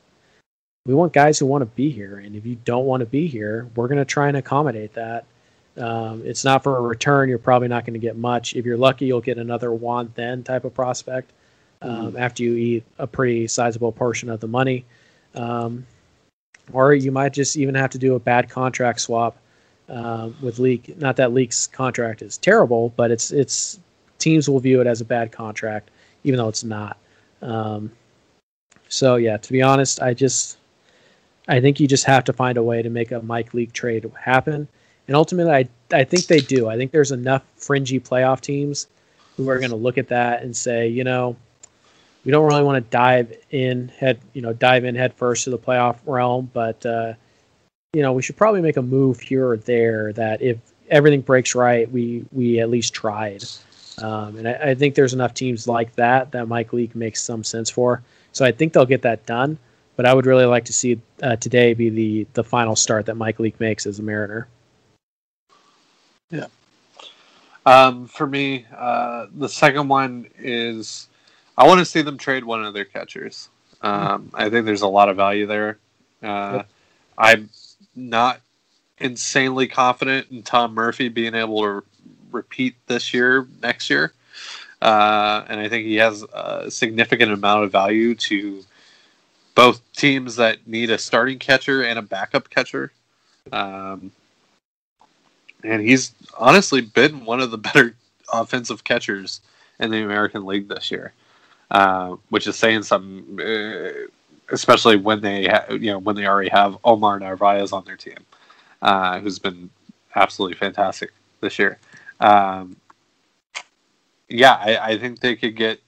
[0.86, 3.26] we want guys who want to be here, and if you don't want to be
[3.26, 5.26] here, we're going to try and accommodate that.
[5.76, 7.28] Um, it's not for a return.
[7.28, 8.56] You're probably not going to get much.
[8.56, 11.30] If you're lucky, you'll get another Juan Then type of prospect
[11.82, 14.84] um, after you eat a pretty sizable portion of the money.
[15.34, 15.86] Um,
[16.72, 19.36] or you might just even have to do a bad contract swap
[19.88, 20.96] uh, with Leake.
[20.98, 23.80] Not that Leake's contract is terrible, but it's it's
[24.18, 25.90] teams will view it as a bad contract,
[26.24, 26.96] even though it's not.
[27.42, 27.90] Um,
[28.88, 30.58] so yeah, to be honest, I just
[31.48, 34.10] I think you just have to find a way to make a Mike Leake trade
[34.18, 34.68] happen.
[35.08, 36.68] And ultimately, I I think they do.
[36.68, 38.86] I think there's enough fringy playoff teams
[39.36, 41.34] who are going to look at that and say, you know,
[42.24, 45.50] we don't really want to dive in head, you know, dive in head first to
[45.50, 47.14] the playoff realm, but uh,
[47.92, 50.58] you know, we should probably make a move here or there that if
[50.90, 53.44] everything breaks right, we we at least tried.
[53.98, 57.44] Um, and I, I, think there's enough teams like that that Mike Leake makes some
[57.44, 58.02] sense for.
[58.32, 59.58] So I think they'll get that done.
[59.96, 63.16] But I would really like to see uh, today be the the final start that
[63.16, 64.48] Mike Leake makes as a Mariner.
[66.30, 66.46] Yeah.
[67.66, 71.08] Um, for me, uh, the second one is
[71.60, 73.50] I want to see them trade one of their catchers.
[73.82, 74.36] Um, mm-hmm.
[74.36, 75.76] I think there's a lot of value there.
[76.22, 76.68] Uh, yep.
[77.18, 77.50] I'm
[77.94, 78.40] not
[78.98, 81.84] insanely confident in Tom Murphy being able to
[82.32, 84.14] repeat this year, next year.
[84.80, 88.64] Uh, and I think he has a significant amount of value to
[89.54, 92.90] both teams that need a starting catcher and a backup catcher.
[93.52, 94.12] Um,
[95.62, 97.94] and he's honestly been one of the better
[98.32, 99.42] offensive catchers
[99.78, 101.12] in the American League this year,
[101.70, 103.40] uh, which is saying something.
[103.40, 103.90] Uh,
[104.52, 108.18] especially when they ha- you know when they already have Omar Narvaez on their team,
[108.82, 109.70] uh, who's been
[110.14, 111.78] absolutely fantastic this year.
[112.20, 112.76] Um,
[114.28, 115.80] yeah, I, I, think they could get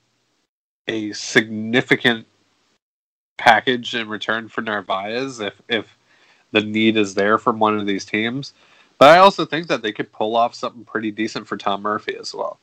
[0.89, 2.27] a significant
[3.37, 5.97] package in return for Narvaez if if
[6.53, 8.55] the need is there from one of these teams.
[8.99, 12.17] But I also think that they could pull off something pretty decent for Tom Murphy
[12.17, 12.59] as well.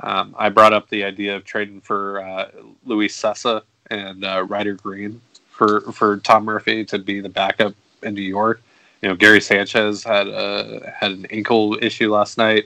[0.00, 2.50] Um, I brought up the idea of trading for uh,
[2.84, 8.14] Luis Cessa and uh, Ryder Green for for Tom Murphy to be the backup in
[8.14, 8.60] New York.
[9.02, 12.64] You know, Gary Sanchez had a had an ankle issue last night.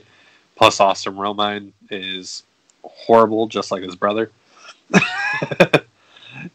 [0.55, 2.43] Plus, Austin Romine is
[2.83, 4.29] horrible, just like his brother.
[4.93, 5.01] and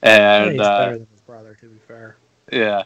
[0.02, 2.16] yeah, he's uh, better than his brother, to be fair.
[2.52, 2.82] Yeah,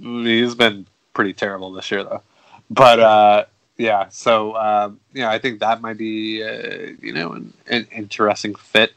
[0.00, 2.22] he's been pretty terrible this year, though.
[2.70, 3.44] But uh,
[3.82, 8.54] yeah, so um, yeah, I think that might be uh, you know an, an interesting
[8.54, 8.92] fit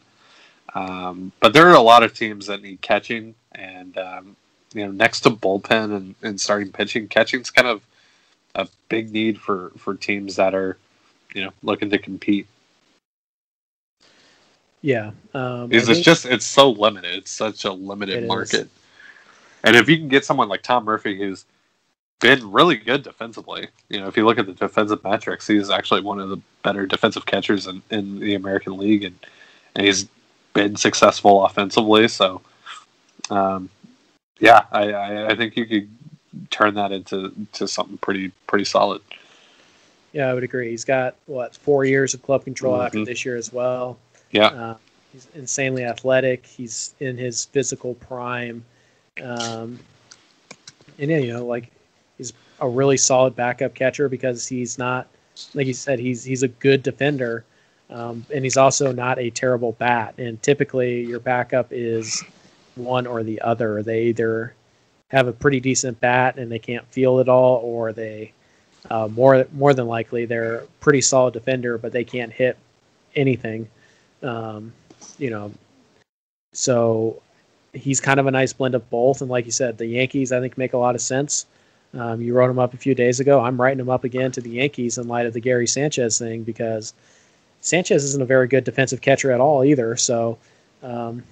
[0.76, 4.36] um, but there are a lot of teams that need catching, and um,
[4.74, 7.82] you know, next to bullpen and, and starting pitching, catching's kind of
[8.56, 10.78] a big need for for teams that are
[11.34, 12.46] you know looking to compete.
[14.82, 17.16] Yeah, um, because it's just it's so limited.
[17.16, 18.70] It's such a limited market, is.
[19.64, 21.46] and if you can get someone like Tom Murphy, who's
[22.20, 23.68] been really good defensively.
[23.90, 26.86] You know, if you look at the defensive metrics, he's actually one of the better
[26.86, 29.16] defensive catchers in, in the American League, and
[29.76, 30.08] and he's
[30.54, 32.08] been successful offensively.
[32.08, 32.42] So,
[33.30, 33.70] um,
[34.40, 35.90] yeah, I, I, I, think you could
[36.50, 39.02] turn that into to something pretty pretty solid.
[40.14, 40.70] Yeah, I would agree.
[40.70, 42.86] He's got what four years of club control mm-hmm.
[42.86, 43.98] after this year as well.
[44.32, 44.78] Yeah, uh,
[45.12, 46.46] he's insanely athletic.
[46.46, 48.64] He's in his physical prime,
[49.22, 49.78] um,
[50.98, 51.70] and yeah, you know, like
[52.60, 55.08] a really solid backup catcher because he's not
[55.54, 57.44] like you said he's he's a good defender
[57.90, 60.16] um, and he's also not a terrible bat.
[60.18, 62.24] And typically, your backup is
[62.76, 63.84] one or the other.
[63.84, 64.54] They either
[65.10, 68.34] have a pretty decent bat and they can't feel it all, or they
[68.90, 72.58] uh, more more than likely they're a pretty solid defender, but they can't hit
[73.16, 73.68] anything.
[74.24, 74.74] Um,
[75.20, 75.52] you know,
[76.54, 77.22] so
[77.74, 79.22] he's kind of a nice blend of both.
[79.22, 81.46] And like you said, the Yankees I think make a lot of sense.
[81.96, 83.40] Um, you wrote him up a few days ago.
[83.42, 86.44] I'm writing him up again to the Yankees in light of the Gary Sanchez thing
[86.44, 86.94] because
[87.62, 89.96] Sanchez isn't a very good defensive catcher at all either.
[89.96, 90.38] So
[90.84, 91.24] um,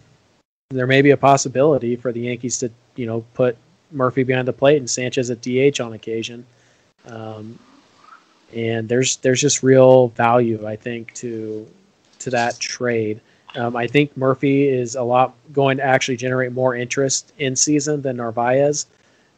[0.70, 3.58] there may be a possibility for the Yankees to you know put
[3.92, 6.46] Murphy behind the plate and Sanchez at DH on occasion.
[7.08, 7.60] Um,
[8.56, 11.68] and there's there's just real value I think to
[12.20, 13.20] to that trade.
[13.56, 18.02] Um, I think Murphy is a lot going to actually generate more interest in season
[18.02, 18.88] than Narvaez.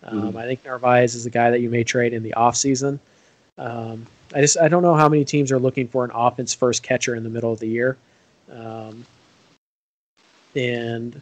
[0.06, 0.38] Um, mm-hmm.
[0.38, 3.00] I think Narvaez is a guy that you may trade in the off season.
[3.58, 6.84] Um, I just I don't know how many teams are looking for an offense first
[6.84, 7.98] catcher in the middle of the year.
[8.52, 9.06] Um,
[10.56, 11.22] and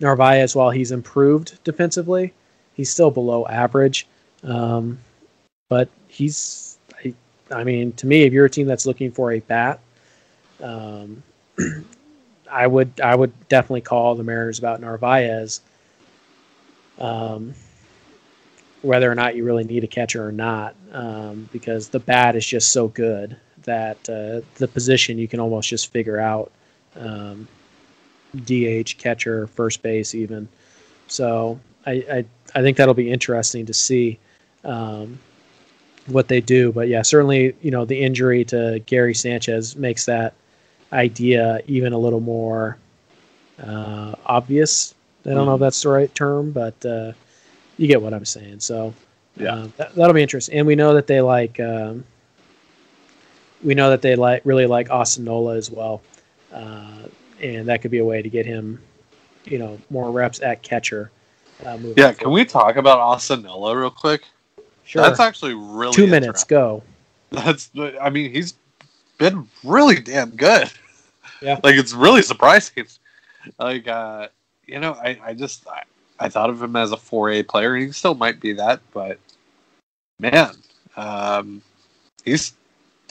[0.00, 2.32] Narvaez, while he's improved defensively,
[2.74, 4.06] he's still below average.
[4.44, 4.98] Um,
[5.68, 7.14] but he's, I,
[7.50, 9.80] I mean, to me, if you're a team that's looking for a bat,
[10.62, 11.22] um,
[12.50, 15.60] I would I would definitely call the Mariners about Narvaez.
[16.98, 17.54] Um,
[18.88, 22.46] whether or not you really need a catcher or not, um, because the bat is
[22.46, 26.50] just so good that uh, the position you can almost just figure out.
[26.96, 27.46] Um,
[28.34, 30.48] DH, catcher, first base, even.
[31.06, 32.24] So I, I,
[32.54, 34.18] I think that'll be interesting to see
[34.64, 35.18] um,
[36.06, 36.72] what they do.
[36.72, 40.32] But yeah, certainly you know the injury to Gary Sanchez makes that
[40.94, 42.78] idea even a little more
[43.62, 44.94] uh, obvious.
[45.26, 47.12] I don't know if that's the right term, but uh,
[47.78, 48.60] you get what I'm saying.
[48.60, 48.92] So
[49.36, 49.54] Yeah.
[49.54, 50.58] uh, that, that'll be interesting.
[50.58, 52.04] And we know that they like um,
[53.62, 56.02] we know that they like really like Austin Nola as well,
[56.52, 57.02] uh,
[57.40, 58.80] and that could be a way to get him,
[59.44, 61.10] you know, more reps at catcher.
[61.64, 64.22] Uh, Yeah, can we talk about Austin Nola real quick?
[64.84, 65.02] Sure.
[65.02, 66.44] That's actually really Two minutes.
[66.44, 66.82] Go.
[67.30, 68.54] That's I mean he's
[69.18, 70.70] been really damn good.
[71.42, 71.58] Yeah.
[71.64, 72.86] like it's really surprising.
[73.58, 74.28] Like uh,
[74.66, 75.82] you know, I I just I,
[76.20, 77.76] I thought of him as a four A player.
[77.76, 79.18] He still might be that, but
[80.18, 80.54] man,
[80.96, 81.62] um,
[82.24, 82.54] he's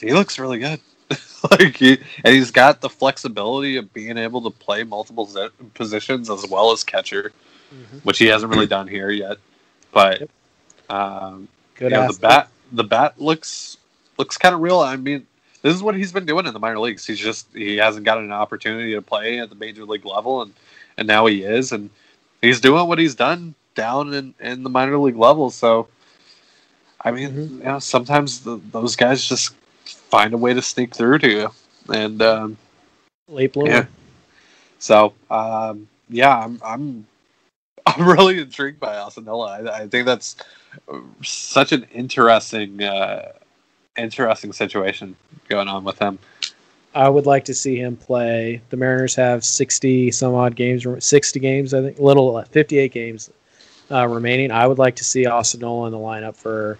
[0.00, 0.80] he looks really good.
[1.50, 6.28] like he and he's got the flexibility of being able to play multiple z- positions
[6.28, 7.32] as well as catcher,
[7.74, 8.04] Mhm.
[8.04, 9.38] which he hasn't really done here yet.
[9.92, 10.30] But Yep.
[10.90, 11.92] um, Good.
[11.92, 13.78] you know, the bat the bat looks
[14.18, 14.80] looks kind of real.
[14.80, 15.26] I mean,
[15.62, 17.06] this is what he's been doing in the minor leagues.
[17.06, 20.52] He's just he hasn't gotten an opportunity to play at the major league level, and
[20.98, 21.88] and now he is, and
[22.42, 25.50] he's doing what he's done down in in the minor league level.
[25.50, 25.88] So,
[27.00, 27.58] I mean, Mhm.
[27.58, 29.54] you know, sometimes the, those guys just
[30.10, 31.50] find a way to sneak through to you,
[31.92, 32.56] and um,
[33.28, 33.70] Late bloomer.
[33.70, 33.86] yeah.
[34.78, 37.06] So um, yeah, I'm I'm
[37.86, 39.62] I'm really intrigued by Austin Nola.
[39.62, 40.36] I, I think that's
[41.22, 43.32] such an interesting uh,
[43.96, 45.16] interesting situation
[45.48, 46.18] going on with him.
[46.94, 48.60] I would like to see him play.
[48.70, 53.30] The Mariners have 60 some odd games, 60 games, I think, little uh, 58 games
[53.90, 54.50] uh, remaining.
[54.50, 56.78] I would like to see Austin Nola in the lineup for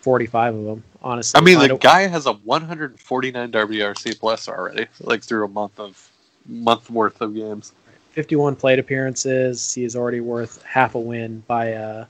[0.00, 1.38] 45 of them, honestly.
[1.38, 6.10] I mean, the guy has a 149 WRC plus already, like through a month of
[6.46, 7.72] month worth of games.
[8.12, 9.74] 51 plate appearances.
[9.74, 12.06] He is already worth half a win by uh,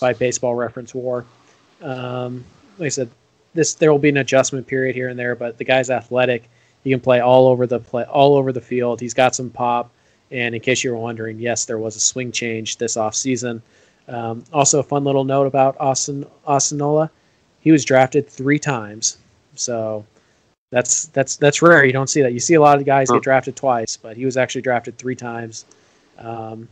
[0.00, 1.24] by Baseball Reference War.
[1.80, 2.44] Um,
[2.78, 3.10] like I said,
[3.54, 6.48] this there will be an adjustment period here and there, but the guy's athletic.
[6.84, 9.00] He can play all over the play, all over the field.
[9.00, 9.90] He's got some pop.
[10.30, 13.60] And in case you were wondering, yes, there was a swing change this offseason.
[14.08, 17.10] Um, also, a fun little note about Austin Austinola.
[17.60, 19.18] He was drafted three times,
[19.54, 20.04] so
[20.70, 21.84] that's that's that's rare.
[21.84, 22.32] You don't see that.
[22.32, 25.14] You see a lot of guys get drafted twice, but he was actually drafted three
[25.14, 25.66] times.
[26.18, 26.68] Um,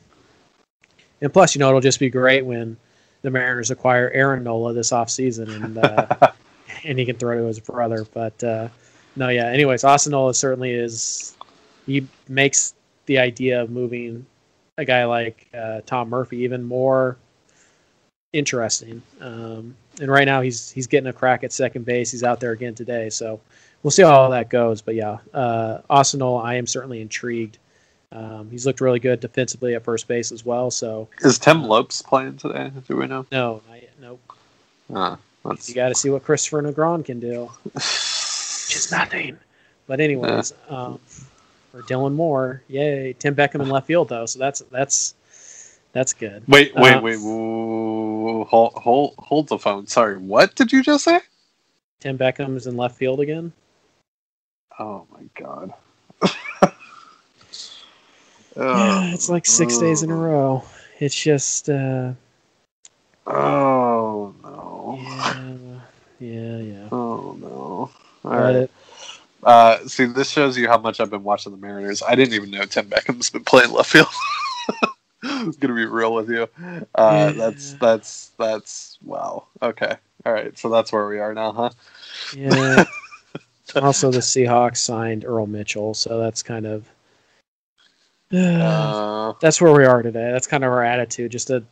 [1.21, 2.77] and plus, you know, it'll just be great when
[3.23, 6.33] the Mariners acquire Aaron Nola this offseason and uh,
[6.85, 8.07] and he can throw to his brother.
[8.13, 8.69] But uh,
[9.17, 9.47] no, yeah.
[9.47, 11.37] Anyways, Austin certainly is.
[11.87, 12.75] He makes
[13.07, 14.27] the idea of moving
[14.79, 17.17] a guy like uh, Tom Murphy even more
[18.33, 19.03] interesting.
[19.21, 22.11] Um, and right now he's he's getting a crack at second base.
[22.11, 23.41] He's out there again today, so
[23.83, 24.81] we'll see how all that goes.
[24.81, 27.59] But yeah, uh, I am certainly intrigued.
[28.13, 30.71] Um, he's looked really good defensively at first base as well.
[30.71, 32.73] So Is Tim Lopes playing today?
[32.89, 33.25] Do we know?
[33.31, 33.93] no, not yet.
[34.01, 34.33] Nope.
[34.93, 37.51] Uh, that's You got to see what Kristopher Negron can do.
[37.75, 39.39] Just nothing.
[39.87, 41.01] But anyways, um,
[41.73, 43.15] for Dylan Moore, yay!
[43.19, 45.15] Tim Beckham in left field though, so that's that's
[45.93, 46.45] that's good.
[46.49, 47.17] Wait, wait, Uh, wait.
[47.19, 49.87] Whoa, hold, hold, hold the phone.
[49.87, 51.21] Sorry, what did you just say?
[52.01, 53.53] Tim Beckham is in left field again.
[54.79, 55.73] Oh my god.
[58.71, 60.65] Yeah, it's like six days in a row.
[60.99, 62.13] It's just uh,
[63.27, 64.99] Oh no.
[65.01, 65.30] yeah,
[66.21, 66.89] yeah, yeah.
[66.93, 67.91] Oh no.
[68.25, 68.41] All right.
[68.41, 68.57] Right.
[68.57, 68.71] it,
[69.43, 72.03] Uh, see, this shows you how much I've been watching the Mariners.
[72.07, 74.07] I didn't even know Tim Beckham's been playing left field.
[75.25, 76.49] I'm gonna be real with you.
[76.95, 77.33] Uh, Yeah.
[77.33, 79.47] That's that's that's wow.
[79.63, 79.97] Okay.
[80.27, 80.57] All right.
[80.59, 81.71] So that's where we are now, huh?
[82.37, 82.85] yeah.
[83.77, 86.87] also, the Seahawks signed Earl Mitchell, so that's kind of
[88.33, 90.31] Uh, that's where we are today.
[90.31, 91.63] That's kind of our attitude, just a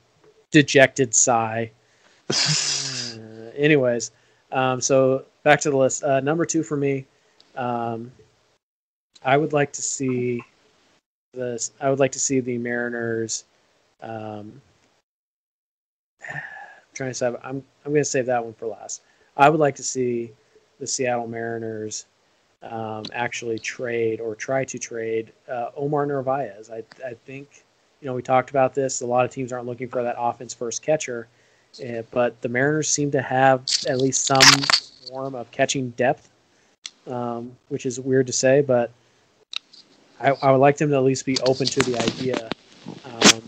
[0.51, 1.71] dejected sigh.
[3.19, 4.13] Uh, anyways,
[4.53, 6.05] um, so back to the list.
[6.05, 7.07] Uh, number two for me,
[7.57, 8.13] um,
[9.25, 10.43] I would like to see
[11.35, 11.73] this.
[11.81, 13.45] I would like to see the Mariners.
[14.03, 14.61] Um,
[16.95, 17.37] trying to save.
[17.43, 19.03] I'm I'm going to save that one for last.
[19.37, 20.33] I would like to see
[20.81, 22.07] the Seattle Mariners
[22.63, 26.71] um, actually trade or try to trade uh, Omar Narvaez.
[26.71, 27.65] I, I think,
[28.01, 29.01] you know, we talked about this.
[29.01, 31.29] A lot of teams aren't looking for that offense first catcher,
[31.83, 34.41] uh, but the Mariners seem to have at least some
[35.09, 36.29] form of catching depth,
[37.07, 38.91] um, which is weird to say, but
[40.21, 42.51] I, I, would like them to at least be open to the idea.
[43.05, 43.43] Um,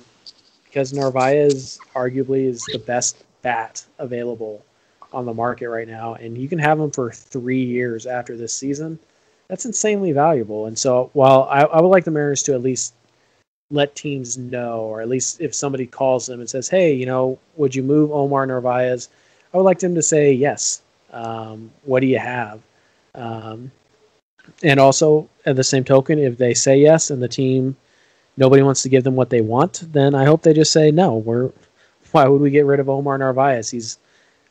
[0.65, 4.65] because Narvaez arguably is the best bat available
[5.13, 8.55] on the market right now, and you can have him for three years after this
[8.55, 8.99] season.
[9.49, 10.67] That's insanely valuable.
[10.67, 12.95] And so, while I, I would like the Mariners to at least
[13.71, 17.39] let teams know, or at least if somebody calls them and says, "Hey, you know,
[17.57, 19.09] would you move Omar Narvaez?"
[19.53, 20.83] I would like them to say yes.
[21.13, 22.61] Um, what do you have?
[23.15, 23.71] Um,
[24.63, 27.77] and also, at the same token, if they say yes and the team
[28.37, 31.17] nobody wants to give them what they want, then I hope they just say no.
[31.17, 31.51] We're
[32.13, 33.71] why would we get rid of Omar Narvaez?
[33.71, 33.99] He's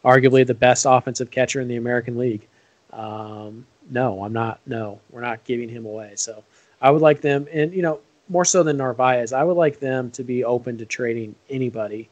[0.05, 2.47] arguably the best offensive catcher in the American League.
[2.93, 4.59] Um, no, I'm not.
[4.65, 6.13] No, we're not giving him away.
[6.15, 6.43] So
[6.81, 7.99] I would like them, and you know,
[8.29, 12.09] more so than Narvaez, I would like them to be open to trading anybody,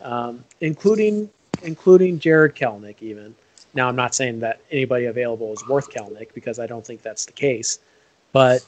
[0.00, 1.28] um, including
[1.62, 2.96] including Jarred Kelenic.
[3.00, 3.34] Even
[3.74, 7.26] now, I'm not saying that anybody available is worth Kelenic because I don't think that's
[7.26, 7.80] the case,
[8.32, 8.66] but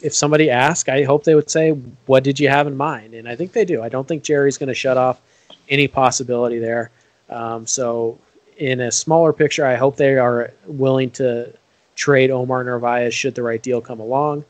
[0.00, 1.70] if somebody asked, I hope they would say,
[2.06, 3.82] "What did you have in mind?" And I think they do.
[3.82, 5.20] I don't think Jerry's going to shut off
[5.68, 6.90] any possibility there.
[7.28, 8.18] Um, so,
[8.58, 11.52] in a smaller picture, I hope they are willing to
[11.94, 14.44] trade Omar Narvaez should the right deal come along.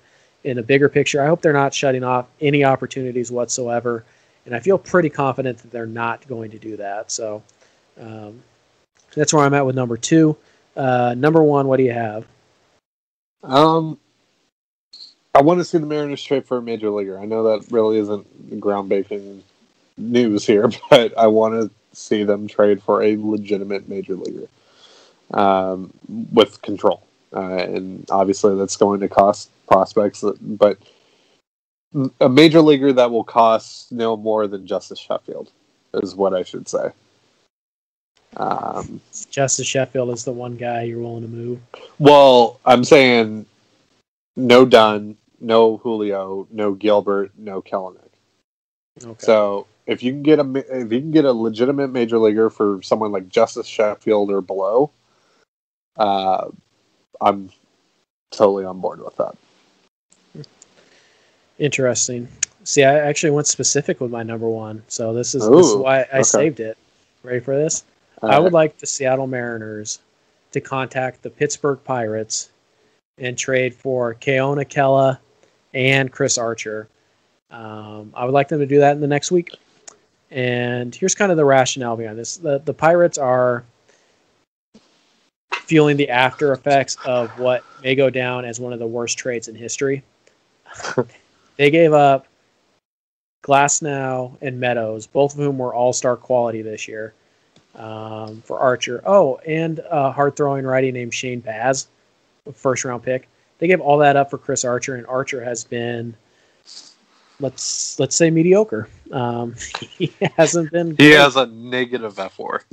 [0.45, 4.05] In a bigger picture, I hope they're not shutting off any opportunities whatsoever.
[4.45, 7.12] And I feel pretty confident that they're not going to do that.
[7.12, 7.43] So
[8.01, 8.43] um,
[9.14, 10.36] that's where I'm at with number two.
[10.76, 12.26] Uh, number one, what do you have?
[13.45, 13.99] Um,
[15.34, 17.18] I want to see the Mariners trade for a major leaguer.
[17.18, 19.43] I know that really isn't groundbreaking
[19.97, 24.49] news here, but I want to see them trade for a legitimate major leaguer
[25.32, 25.93] um,
[26.32, 27.03] with control.
[27.34, 30.79] Uh, and obviously, that's going to cost prospects, but
[32.20, 35.51] a major leaguer that will cost no more than Justus Sheffield
[35.95, 36.91] is what I should say.
[38.37, 39.01] Um,
[39.31, 41.61] Justus Sheffield is the one guy you're willing to move.
[41.99, 43.47] Well, I'm saying
[44.37, 47.99] no Dunn, no Julio, no Gilbert, no Kelenic.
[49.05, 49.14] Okay.
[49.18, 52.81] So if you can get a if you can get a legitimate major leaguer for
[52.83, 54.91] someone like Justus Sheffield or below,
[55.99, 56.49] uh,
[57.20, 57.51] I'm
[58.31, 59.37] totally on board with that.
[61.63, 62.27] Interesting.
[62.65, 65.77] See, I actually went specific with my number one, so this is, Ooh, this is
[65.77, 66.23] why I okay.
[66.25, 66.77] saved it.
[67.23, 67.85] Ready for this?
[68.21, 68.39] All I right.
[68.41, 70.01] would like the Seattle Mariners
[70.51, 72.51] to contact the Pittsburgh Pirates
[73.17, 75.21] and trade for Keone Kela
[75.73, 76.89] and Chris Archer.
[77.53, 79.55] Um, I would like them to do that in the next week.
[80.33, 83.63] And here's kind of the rationale behind this: the the Pirates are
[85.53, 89.47] feeling the after effects of what may go down as one of the worst trades
[89.47, 90.03] in history.
[91.57, 92.27] they gave up
[93.43, 97.15] Glasnow and Meadows, both of whom were All Star quality this year,
[97.75, 99.03] um, for Archer.
[99.05, 101.89] Oh, and a hard throwing righty named Shane Baz,
[102.55, 103.29] first round pick.
[103.59, 106.17] They gave all that up for Chris Archer, and Archer has been
[107.43, 108.89] let's let's say mediocre.
[109.11, 110.97] Um, he hasn't been.
[110.97, 112.65] He has a negative F four.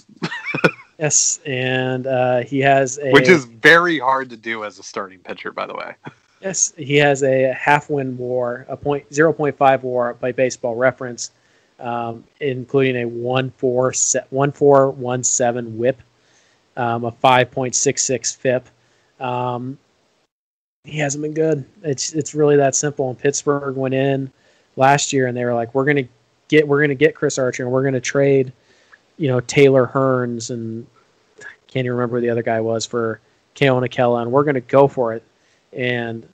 [0.98, 5.20] yes, and uh, he has a which is very hard to do as a starting
[5.20, 5.96] pitcher, by the way.
[6.42, 10.76] Yes, he has a half win WAR, a point zero point five WAR by Baseball
[10.76, 11.32] Reference,
[11.80, 16.02] um, including a one four set one four one seven WHIP,
[16.78, 18.68] um, a five point six six FIP.
[19.20, 19.78] Um,
[20.86, 21.66] he hasn't been good.
[21.84, 23.10] It's it's really that simple.
[23.10, 24.32] And Pittsburgh went in
[24.76, 26.08] last year, and they were like, "We're gonna
[26.48, 28.52] get we're gonna get Chris Archer, and we're gonna trade,
[29.18, 30.86] you know, Taylor Hearns and
[31.68, 33.20] can't even remember who the other guy was for
[33.56, 35.24] Keone Kela, and we're gonna go for it."
[35.74, 36.28] And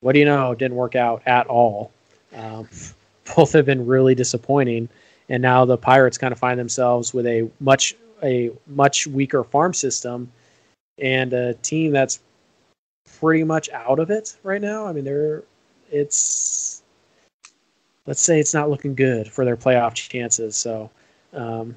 [0.00, 0.54] what do you know?
[0.54, 1.92] Didn't work out at all.
[2.34, 2.68] Um,
[3.36, 4.88] both have been really disappointing,
[5.28, 9.74] and now the Pirates kind of find themselves with a much a much weaker farm
[9.74, 10.30] system
[10.98, 12.20] and a team that's
[13.20, 14.86] pretty much out of it right now.
[14.86, 15.42] I mean, they're
[15.90, 16.82] it's
[18.06, 20.56] let's say it's not looking good for their playoff chances.
[20.56, 20.90] So
[21.32, 21.76] um,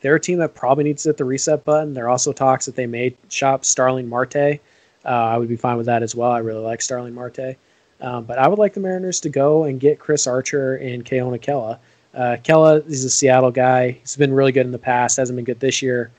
[0.00, 1.94] they're a team that probably needs to hit the reset button.
[1.94, 4.60] There are also talks that they may shop Starling Marte.
[5.04, 6.30] Uh, I would be fine with that as well.
[6.30, 7.56] I really like Starling Marte.
[8.00, 11.40] Um, but I would like the Mariners to go and get Chris Archer and Keone
[11.40, 11.78] Kela.
[12.14, 13.92] Uh, Kela is a Seattle guy.
[13.92, 15.16] He's been really good in the past.
[15.16, 16.10] Hasn't been good this year,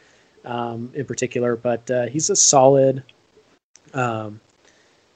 [0.45, 1.55] um, in particular.
[1.55, 3.03] But uh, he's a solid,
[3.93, 4.39] um,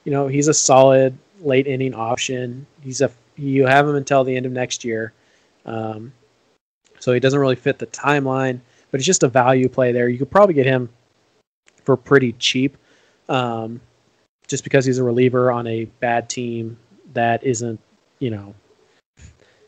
[0.03, 2.67] you know, he's a solid late inning option.
[2.81, 5.13] He's a you have him until the end of next year.
[5.65, 6.11] Um,
[6.99, 8.59] so he doesn't really fit the timeline,
[8.91, 10.09] but it's just a value play there.
[10.09, 10.89] You could probably get him
[11.83, 12.77] for pretty cheap.
[13.29, 13.81] Um,
[14.47, 16.77] just because he's a reliever on a bad team
[17.13, 17.79] that isn't,
[18.19, 18.53] you know,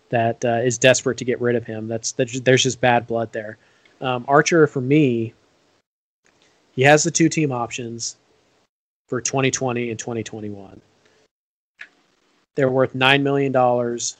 [0.09, 1.87] that uh, is desperate to get rid of him.
[1.87, 3.57] That's, that's there's just bad blood there.
[4.01, 5.33] Um, Archer for me,
[6.71, 8.17] he has the two team options
[9.09, 10.79] for 2020 and 2021.
[12.55, 14.17] They're worth nine million dollars,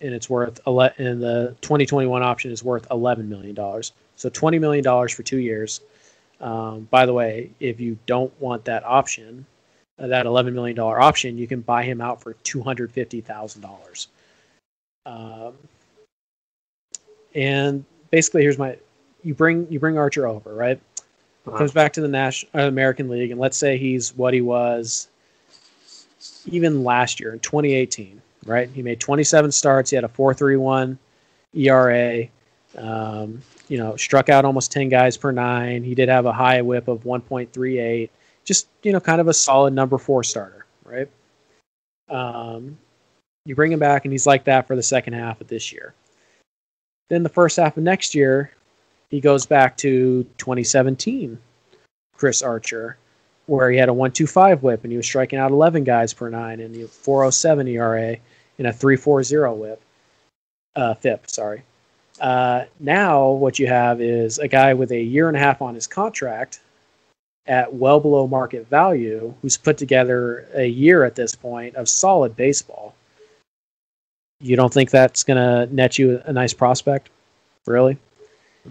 [0.00, 3.92] and it's worth ele- and the 2021 option is worth 11 million dollars.
[4.16, 5.80] So 20 million dollars for two years.
[6.44, 9.46] Um, by the way, if you don't want that option,
[9.98, 14.08] uh, that 11 million dollar option, you can buy him out for 250 thousand dollars.
[15.06, 15.54] Um,
[17.34, 18.76] and basically, here's my:
[19.22, 20.78] you bring you bring Archer over, right?
[21.56, 25.08] Comes back to the National uh, American League, and let's say he's what he was
[26.46, 28.68] even last year in 2018, right?
[28.70, 29.90] He made 27 starts.
[29.90, 30.96] He had a 4.31
[31.54, 32.28] ERA.
[32.76, 35.84] Um, you know, struck out almost 10 guys per nine.
[35.84, 38.10] He did have a high whip of 1.38.
[38.44, 41.08] Just you know, kind of a solid number four starter, right?
[42.08, 42.76] Um,
[43.46, 45.94] you bring him back, and he's like that for the second half of this year.
[47.08, 48.50] Then the first half of next year,
[49.10, 51.38] he goes back to 2017,
[52.16, 52.96] Chris Archer,
[53.46, 56.60] where he had a 125 whip and he was striking out 11 guys per nine
[56.60, 58.16] and the 407 ERA
[58.58, 59.82] and a 340 whip,
[60.76, 61.62] uh, FIP, sorry.
[62.20, 65.74] Uh, now, what you have is a guy with a year and a half on
[65.74, 66.60] his contract
[67.46, 72.36] at well below market value who's put together a year at this point of solid
[72.36, 72.94] baseball.
[74.40, 77.10] You don't think that's going to net you a nice prospect?
[77.66, 77.98] Really?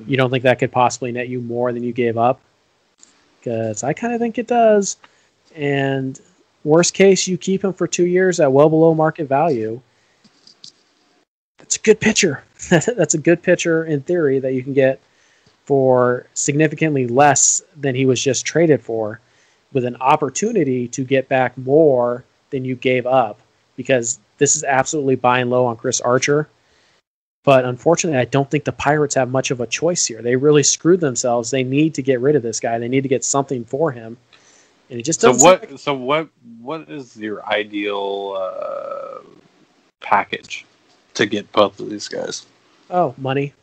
[0.07, 2.41] You don't think that could possibly net you more than you gave up?
[3.39, 4.97] Because I kind of think it does.
[5.55, 6.19] And
[6.63, 9.81] worst case, you keep him for two years at well below market value.
[11.73, 12.43] That's a good pitcher.
[12.69, 14.99] That's a good pitcher in theory that you can get
[15.65, 19.19] for significantly less than he was just traded for,
[19.71, 23.39] with an opportunity to get back more than you gave up.
[23.75, 26.47] Because this is absolutely buying low on Chris Archer.
[27.43, 30.21] But unfortunately, I don't think the Pirates have much of a choice here.
[30.21, 31.49] They really screwed themselves.
[31.49, 32.77] They need to get rid of this guy.
[32.77, 34.15] They need to get something for him,
[34.91, 35.39] and it just doesn't.
[35.39, 35.61] So what?
[35.71, 36.29] like- So what?
[36.61, 39.23] What is your ideal uh,
[40.01, 40.65] package
[41.15, 42.45] to get both of these guys?
[42.93, 43.53] oh, money,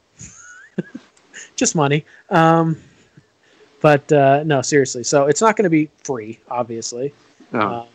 [1.56, 2.04] just money.
[2.28, 2.76] Um,
[3.80, 5.04] but uh, no, seriously.
[5.04, 7.14] So it's not going to be free, obviously.
[7.54, 7.60] Oh.
[7.60, 7.86] Um,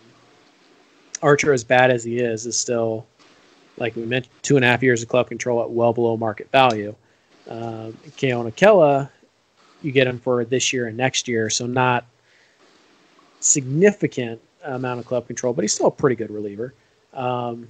[1.22, 3.06] Archer, as bad as he is, is still,
[3.78, 6.50] like we mentioned, two and a half years of club control at well below market
[6.52, 6.96] value.
[7.50, 9.10] Um, Keone Kela,
[9.82, 12.06] you get him for this year and next year, so not
[13.40, 16.74] significant amount of club control, but he's still a pretty good reliever.
[17.14, 17.68] Um,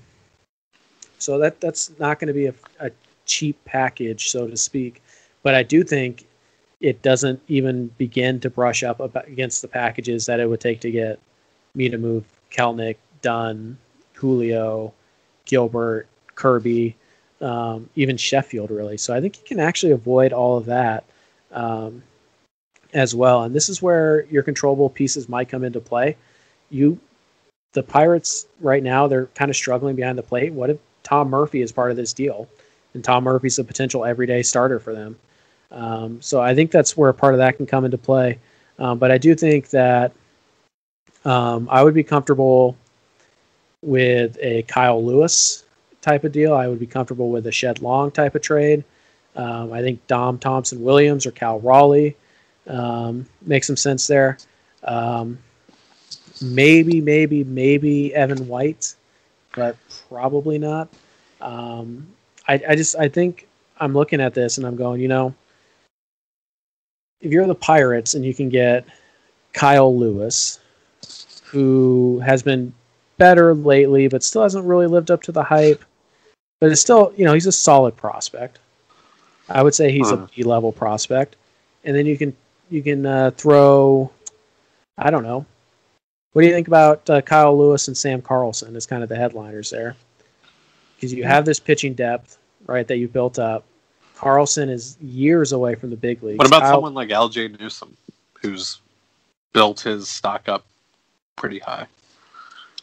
[1.18, 2.92] so that that's not going to be a, a
[3.26, 5.02] cheap package, so to speak.
[5.44, 6.26] But I do think
[6.82, 10.92] it doesn't even begin to brush up against the packages that it would take to
[10.92, 11.20] get
[11.74, 13.78] me to move Kelenic, Dunn,
[14.14, 14.94] Julio,
[15.46, 16.96] Gilbert, Kirby,
[17.42, 18.98] um, even Sheffield, really.
[18.98, 21.04] So I think you can actually avoid all of that
[21.52, 22.04] um,
[22.94, 23.44] as well.
[23.44, 26.18] And this is where your controllable pieces might come into play.
[26.70, 27.00] You,
[27.74, 30.54] the Pirates, right now, they're kind of struggling behind the plate.
[30.54, 32.50] What if Tom Murphy is part of this deal?
[32.94, 35.18] And Tom Murphy's a potential everyday starter for them.
[35.72, 38.40] Um, so I think that's where part of that can come into play.
[38.78, 40.12] Um, but I do think that
[41.24, 42.76] um, I would be comfortable
[43.82, 45.64] with a Kyle Lewis
[46.02, 46.54] type of deal.
[46.54, 48.84] I would be comfortable with a Shed Long type of trade.
[49.36, 52.16] Um, I think Dom Thompson Williams or Cal Raleigh
[52.68, 54.38] um, makes some sense there.
[54.84, 55.38] Um,
[56.42, 58.96] maybe, maybe, maybe Evan White,
[59.56, 59.78] but
[60.10, 60.90] probably not.
[61.42, 62.08] Um,
[62.48, 63.48] I, I just I think
[63.80, 65.34] I'm looking at this and I'm going, you know,
[67.22, 68.86] if you're the Pirates and you can get
[69.54, 70.60] Kyle Lewis,
[71.46, 72.74] who has been
[73.18, 75.84] better lately, but still hasn't really lived up to the hype.
[76.62, 78.60] But it's still, you know, he's a solid prospect.
[79.50, 80.18] I would say he's Huh.
[80.18, 81.36] a B level prospect.
[81.84, 82.36] And then you can
[82.70, 84.12] you can uh, throw,
[84.98, 85.46] I don't know.
[86.36, 89.16] What do you think about uh, Kyle Lewis and Sam Carlson as kind of the
[89.16, 89.96] headliners there?
[90.98, 93.64] Because you have this pitching depth, right, that you built up.
[94.18, 96.40] Carlson is years away from the big leagues.
[96.40, 97.96] What about Kyle- someone like Ljay Newsome,
[98.42, 98.82] who's
[99.54, 100.66] built his stock up
[101.38, 101.88] pretty high?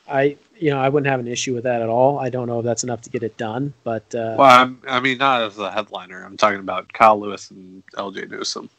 [0.08, 2.18] I you know I wouldn't have an issue with that at all.
[2.18, 4.98] I don't know if that's enough to get it done, but uh, Well, I'm, I
[5.00, 6.24] mean, not as a headliner.
[6.24, 8.70] I'm talking about Kyle Lewis and Ljay Newsome.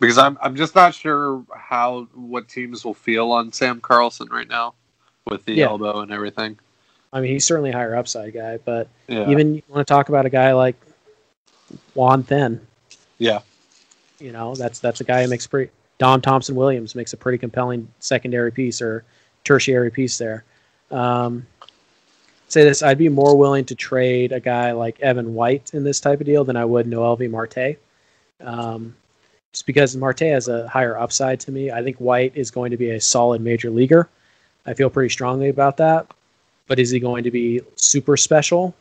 [0.00, 4.48] Because I'm, I'm just not sure how what teams will feel on Sam Carlson right
[4.48, 4.74] now
[5.26, 5.66] with the Yeah.
[5.66, 6.58] elbow and everything.
[7.12, 8.56] I mean he's certainly a higher upside guy.
[8.58, 10.74] But Yeah, even you want to talk about a guy like
[11.94, 12.60] Juan Then.
[13.18, 13.40] yeah.
[14.18, 17.38] you know that's that's a guy who makes pretty Dom Thompson Williams makes a pretty
[17.38, 19.04] compelling secondary piece or
[19.44, 20.42] tertiary piece there.
[20.90, 21.46] Um,
[22.48, 26.00] say this: I'd be more willing to trade a guy like Evan White in this
[26.00, 27.76] type of deal than I would Noelvi Marte.
[28.40, 28.96] Um,
[29.54, 31.70] just because Marte has a higher upside to me.
[31.70, 34.08] I think White is going to be a solid major leaguer.
[34.66, 36.08] I feel pretty strongly about that.
[36.66, 38.74] But is he going to be super special?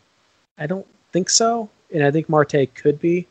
[0.57, 1.69] I don't think so.
[1.93, 3.27] And I think Marte could be.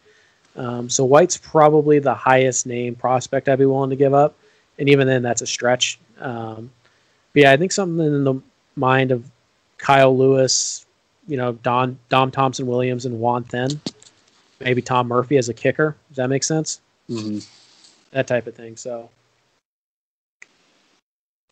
[0.54, 4.36] Um, so White's probably the highest name prospect I'd be willing to give up.
[4.78, 5.98] And even then, that's a stretch.
[6.20, 6.70] Um,
[7.32, 8.40] but yeah, I think something in the
[8.76, 9.28] mind of
[9.78, 10.86] Kyle Lewis,
[11.26, 13.80] you know, Don Dom Thompson Williams and Juan Then,
[14.60, 15.96] maybe Tom Murphy as a kicker.
[16.08, 16.80] Does that make sense?
[17.12, 17.38] Mm-hmm.
[18.12, 18.76] That type of thing.
[18.76, 19.10] So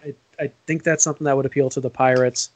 [0.05, 2.51] I I think that's something that would appeal to the Pirates.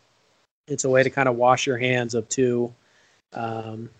[0.66, 2.72] It's a way to kind of wash your hands of two
[3.34, 3.90] um,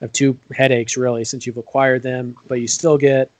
[0.00, 3.30] of two headaches really since you've acquired them, but you still get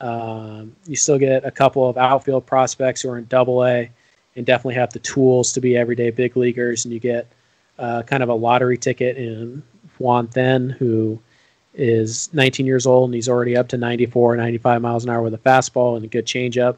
[0.00, 3.90] um, you still get a couple of outfield prospects who are in Double A
[4.36, 7.26] and definitely have the tools to be everyday big leaguers, and you get
[7.78, 9.62] uh, kind of a lottery ticket in
[9.98, 11.18] Juan Then, who
[11.74, 15.34] is 19 years old and he's already up to 94, 95 miles an hour with
[15.34, 16.76] a fastball and a good changeup.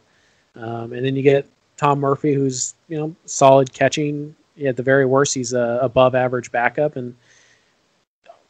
[0.56, 4.36] Um, and then you get Tom Murphy, who's you know solid catching.
[4.62, 7.16] At the very worst, he's a above average backup, and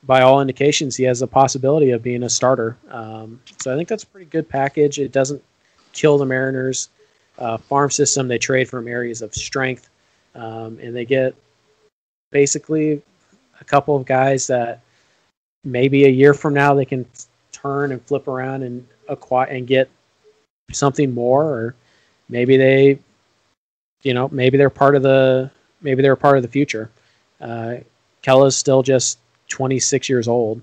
[0.02, 2.76] by all indications, he has a possibility of being a starter.
[2.90, 4.98] Um, so I think that's a pretty good package.
[4.98, 5.42] It doesn't
[5.92, 6.88] kill the Mariners'
[7.38, 8.26] uh, farm system.
[8.26, 9.88] They trade from areas of strength,
[10.34, 11.36] um, and they get
[12.32, 13.02] basically
[13.60, 14.80] a couple of guys that
[15.64, 17.06] maybe a year from now they can
[17.52, 19.90] turn and flip around and acquire and get
[20.72, 21.74] something more, or
[22.28, 22.98] maybe they,
[24.02, 25.50] you know, maybe they're part of the
[25.80, 26.90] maybe they're part of the future.
[27.40, 27.76] Uh,
[28.22, 30.60] Kela's still just 26 years old.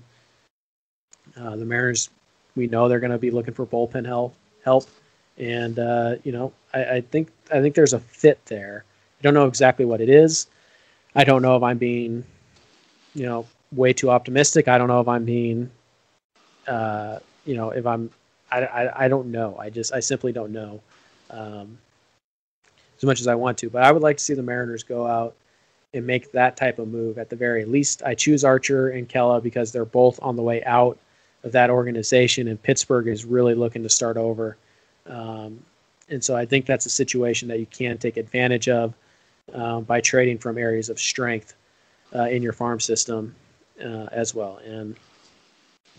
[1.36, 2.10] Uh, the Mariners,
[2.56, 4.34] we know they're going to be looking for bullpen help,
[4.64, 4.88] help,
[5.36, 8.84] and uh, you know, I, I, think I think there's a fit there.
[9.18, 10.46] I don't know exactly what it is.
[11.14, 12.24] I don't know if I'm being,
[13.14, 14.68] you know, way too optimistic.
[14.68, 15.70] I don't know if I'm being,
[16.66, 18.10] uh, you know, if I'm,
[18.50, 19.56] I, I, I don't know.
[19.58, 20.80] I just I simply don't know.
[21.30, 21.78] Um,
[22.96, 25.06] as much as I want to, but I would like to see the Mariners go
[25.06, 25.36] out
[25.94, 28.02] and make that type of move at the very least.
[28.04, 30.98] I choose Archer and Kela because they're both on the way out
[31.44, 34.56] of that organization, and Pittsburgh is really looking to start over.
[35.06, 35.60] Um,
[36.08, 38.94] and so I think that's a situation that you can take advantage of
[39.54, 41.54] um, by trading from areas of strength
[42.14, 43.34] uh, in your farm system
[43.82, 44.60] uh, as well.
[44.64, 44.96] And,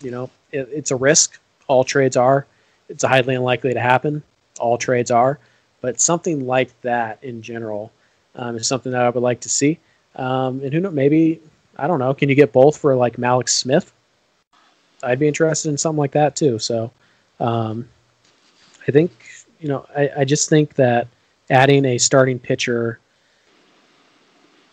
[0.01, 1.39] you know, it, it's a risk.
[1.67, 2.45] All trades are.
[2.87, 4.23] It's highly unlikely to happen.
[4.59, 5.39] All trades are.
[5.81, 7.91] But something like that in general
[8.35, 9.79] um, is something that I would like to see.
[10.15, 11.39] Um, and who knows, maybe
[11.77, 12.13] I don't know.
[12.13, 13.93] Can you get both for like Mallex Smith?
[15.01, 16.59] I'd be interested in something like that too.
[16.59, 16.91] So
[17.39, 17.87] um,
[18.87, 19.11] I think
[19.59, 21.07] you know I, I just think that
[21.49, 22.99] adding a starting pitcher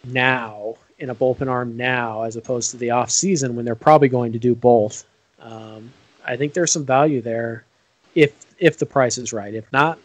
[0.04, 4.08] now in a bullpen arm now as opposed to the off season when they're probably
[4.08, 5.04] going to do both.
[5.40, 5.92] Um,
[6.24, 7.64] I think there's some value there
[8.14, 9.54] if if the price is right.
[9.54, 9.98] If not,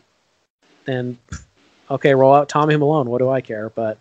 [0.85, 1.17] then
[1.89, 3.09] okay, roll out Tommy Milone.
[3.09, 3.69] What do I care?
[3.69, 3.97] But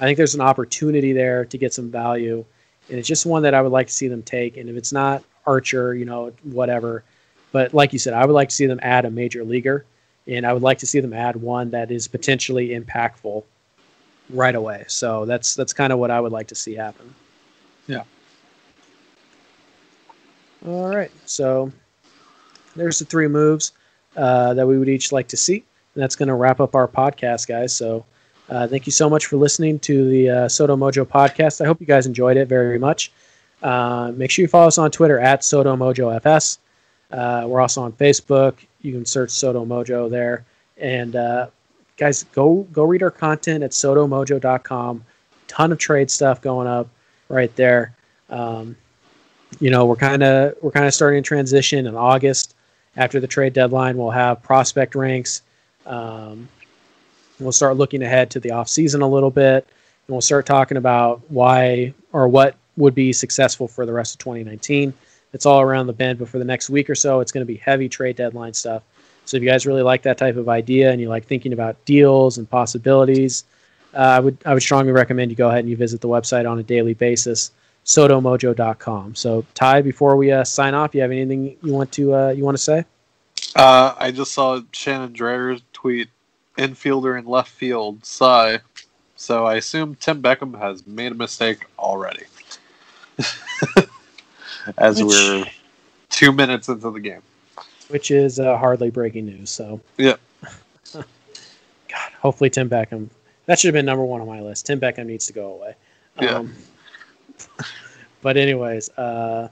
[0.00, 2.44] I think there's an opportunity there to get some value,
[2.88, 4.56] and it's just one that I would like to see them take.
[4.56, 7.04] And if it's not Archer, you know, whatever.
[7.52, 9.84] But like you said, I would like to see them add a major leaguer,
[10.26, 13.44] and I would like to see them add one that is potentially impactful
[14.32, 14.84] right away.
[14.88, 17.14] So that's that's kind of what I would like to see happen.
[17.86, 18.04] Yeah.
[20.66, 21.10] All right.
[21.26, 21.72] So
[22.76, 23.72] there's the three moves
[24.16, 25.64] uh, that we would each like to see
[25.94, 27.74] And that's going to wrap up our podcast, guys.
[27.74, 28.04] So
[28.48, 31.60] uh, thank you so much for listening to the uh, Sodo Mojo podcast.
[31.60, 33.12] I hope you guys enjoyed it very much.
[33.62, 36.58] Uh, make sure you follow us on Twitter at Sodo Mojo FS.
[37.10, 38.54] Uh, we're also on Facebook.
[38.82, 40.44] You can search Sodo Mojo there.
[40.76, 41.48] And uh,
[42.00, 45.04] guys, go go read our content at sodomojo.com.
[45.46, 46.88] Ton of trade stuff going up
[47.28, 47.94] right there.
[48.28, 48.76] Um,
[49.60, 52.56] you know, we're kind of we're kind of starting to transition in August.
[52.96, 55.42] After the trade deadline, we'll have prospect ranks
[55.86, 56.48] um,
[57.38, 59.66] we'll start looking ahead to the off season a little bit,
[60.06, 64.18] and we'll start talking about why or what would be successful for the rest of
[64.18, 64.92] 2019.
[65.32, 67.50] It's all around the bend, but for the next week or so, it's going to
[67.52, 68.82] be heavy trade deadline stuff.
[69.30, 71.84] So if you guys really like that type of idea and you like thinking about
[71.84, 73.44] deals and possibilities,
[73.94, 76.50] uh, I would I would strongly recommend you go ahead and you visit the website
[76.50, 77.52] on a daily basis,
[77.84, 79.14] sodomojo.com.
[79.14, 82.44] So Ty, before we uh, sign off, you have anything you want to uh, you
[82.44, 82.84] want to say?
[83.54, 86.08] Uh, I just saw Shannon Drayer tweet
[86.58, 88.58] infielder in left field, sigh.
[89.14, 92.24] So I assume Tim Beckham has made a mistake already.
[94.76, 95.14] As Which...
[95.14, 95.44] we're
[96.08, 97.22] two minutes into the game.
[97.90, 99.50] Which is uh, hardly breaking news.
[99.50, 100.16] So Yeah.
[100.94, 103.08] God, hopefully Tim Beckham.
[103.46, 104.66] That should have been number one on my list.
[104.66, 105.74] Tim Beckham needs to go away.
[106.20, 106.36] Yeah.
[106.36, 106.54] Um,
[108.22, 109.48] but anyways, uh,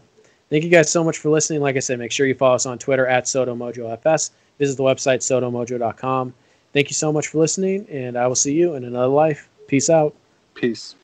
[0.51, 1.61] thank you guys so much for listening.
[1.61, 4.31] Like I said, make sure you follow us on Twitter at SodoMojoFS.
[4.59, 6.35] Visit the website sodomojo.com.
[6.73, 9.49] Thank you so much for listening, and I will see you in another life.
[9.67, 10.15] Peace out.
[10.55, 10.95] Peace.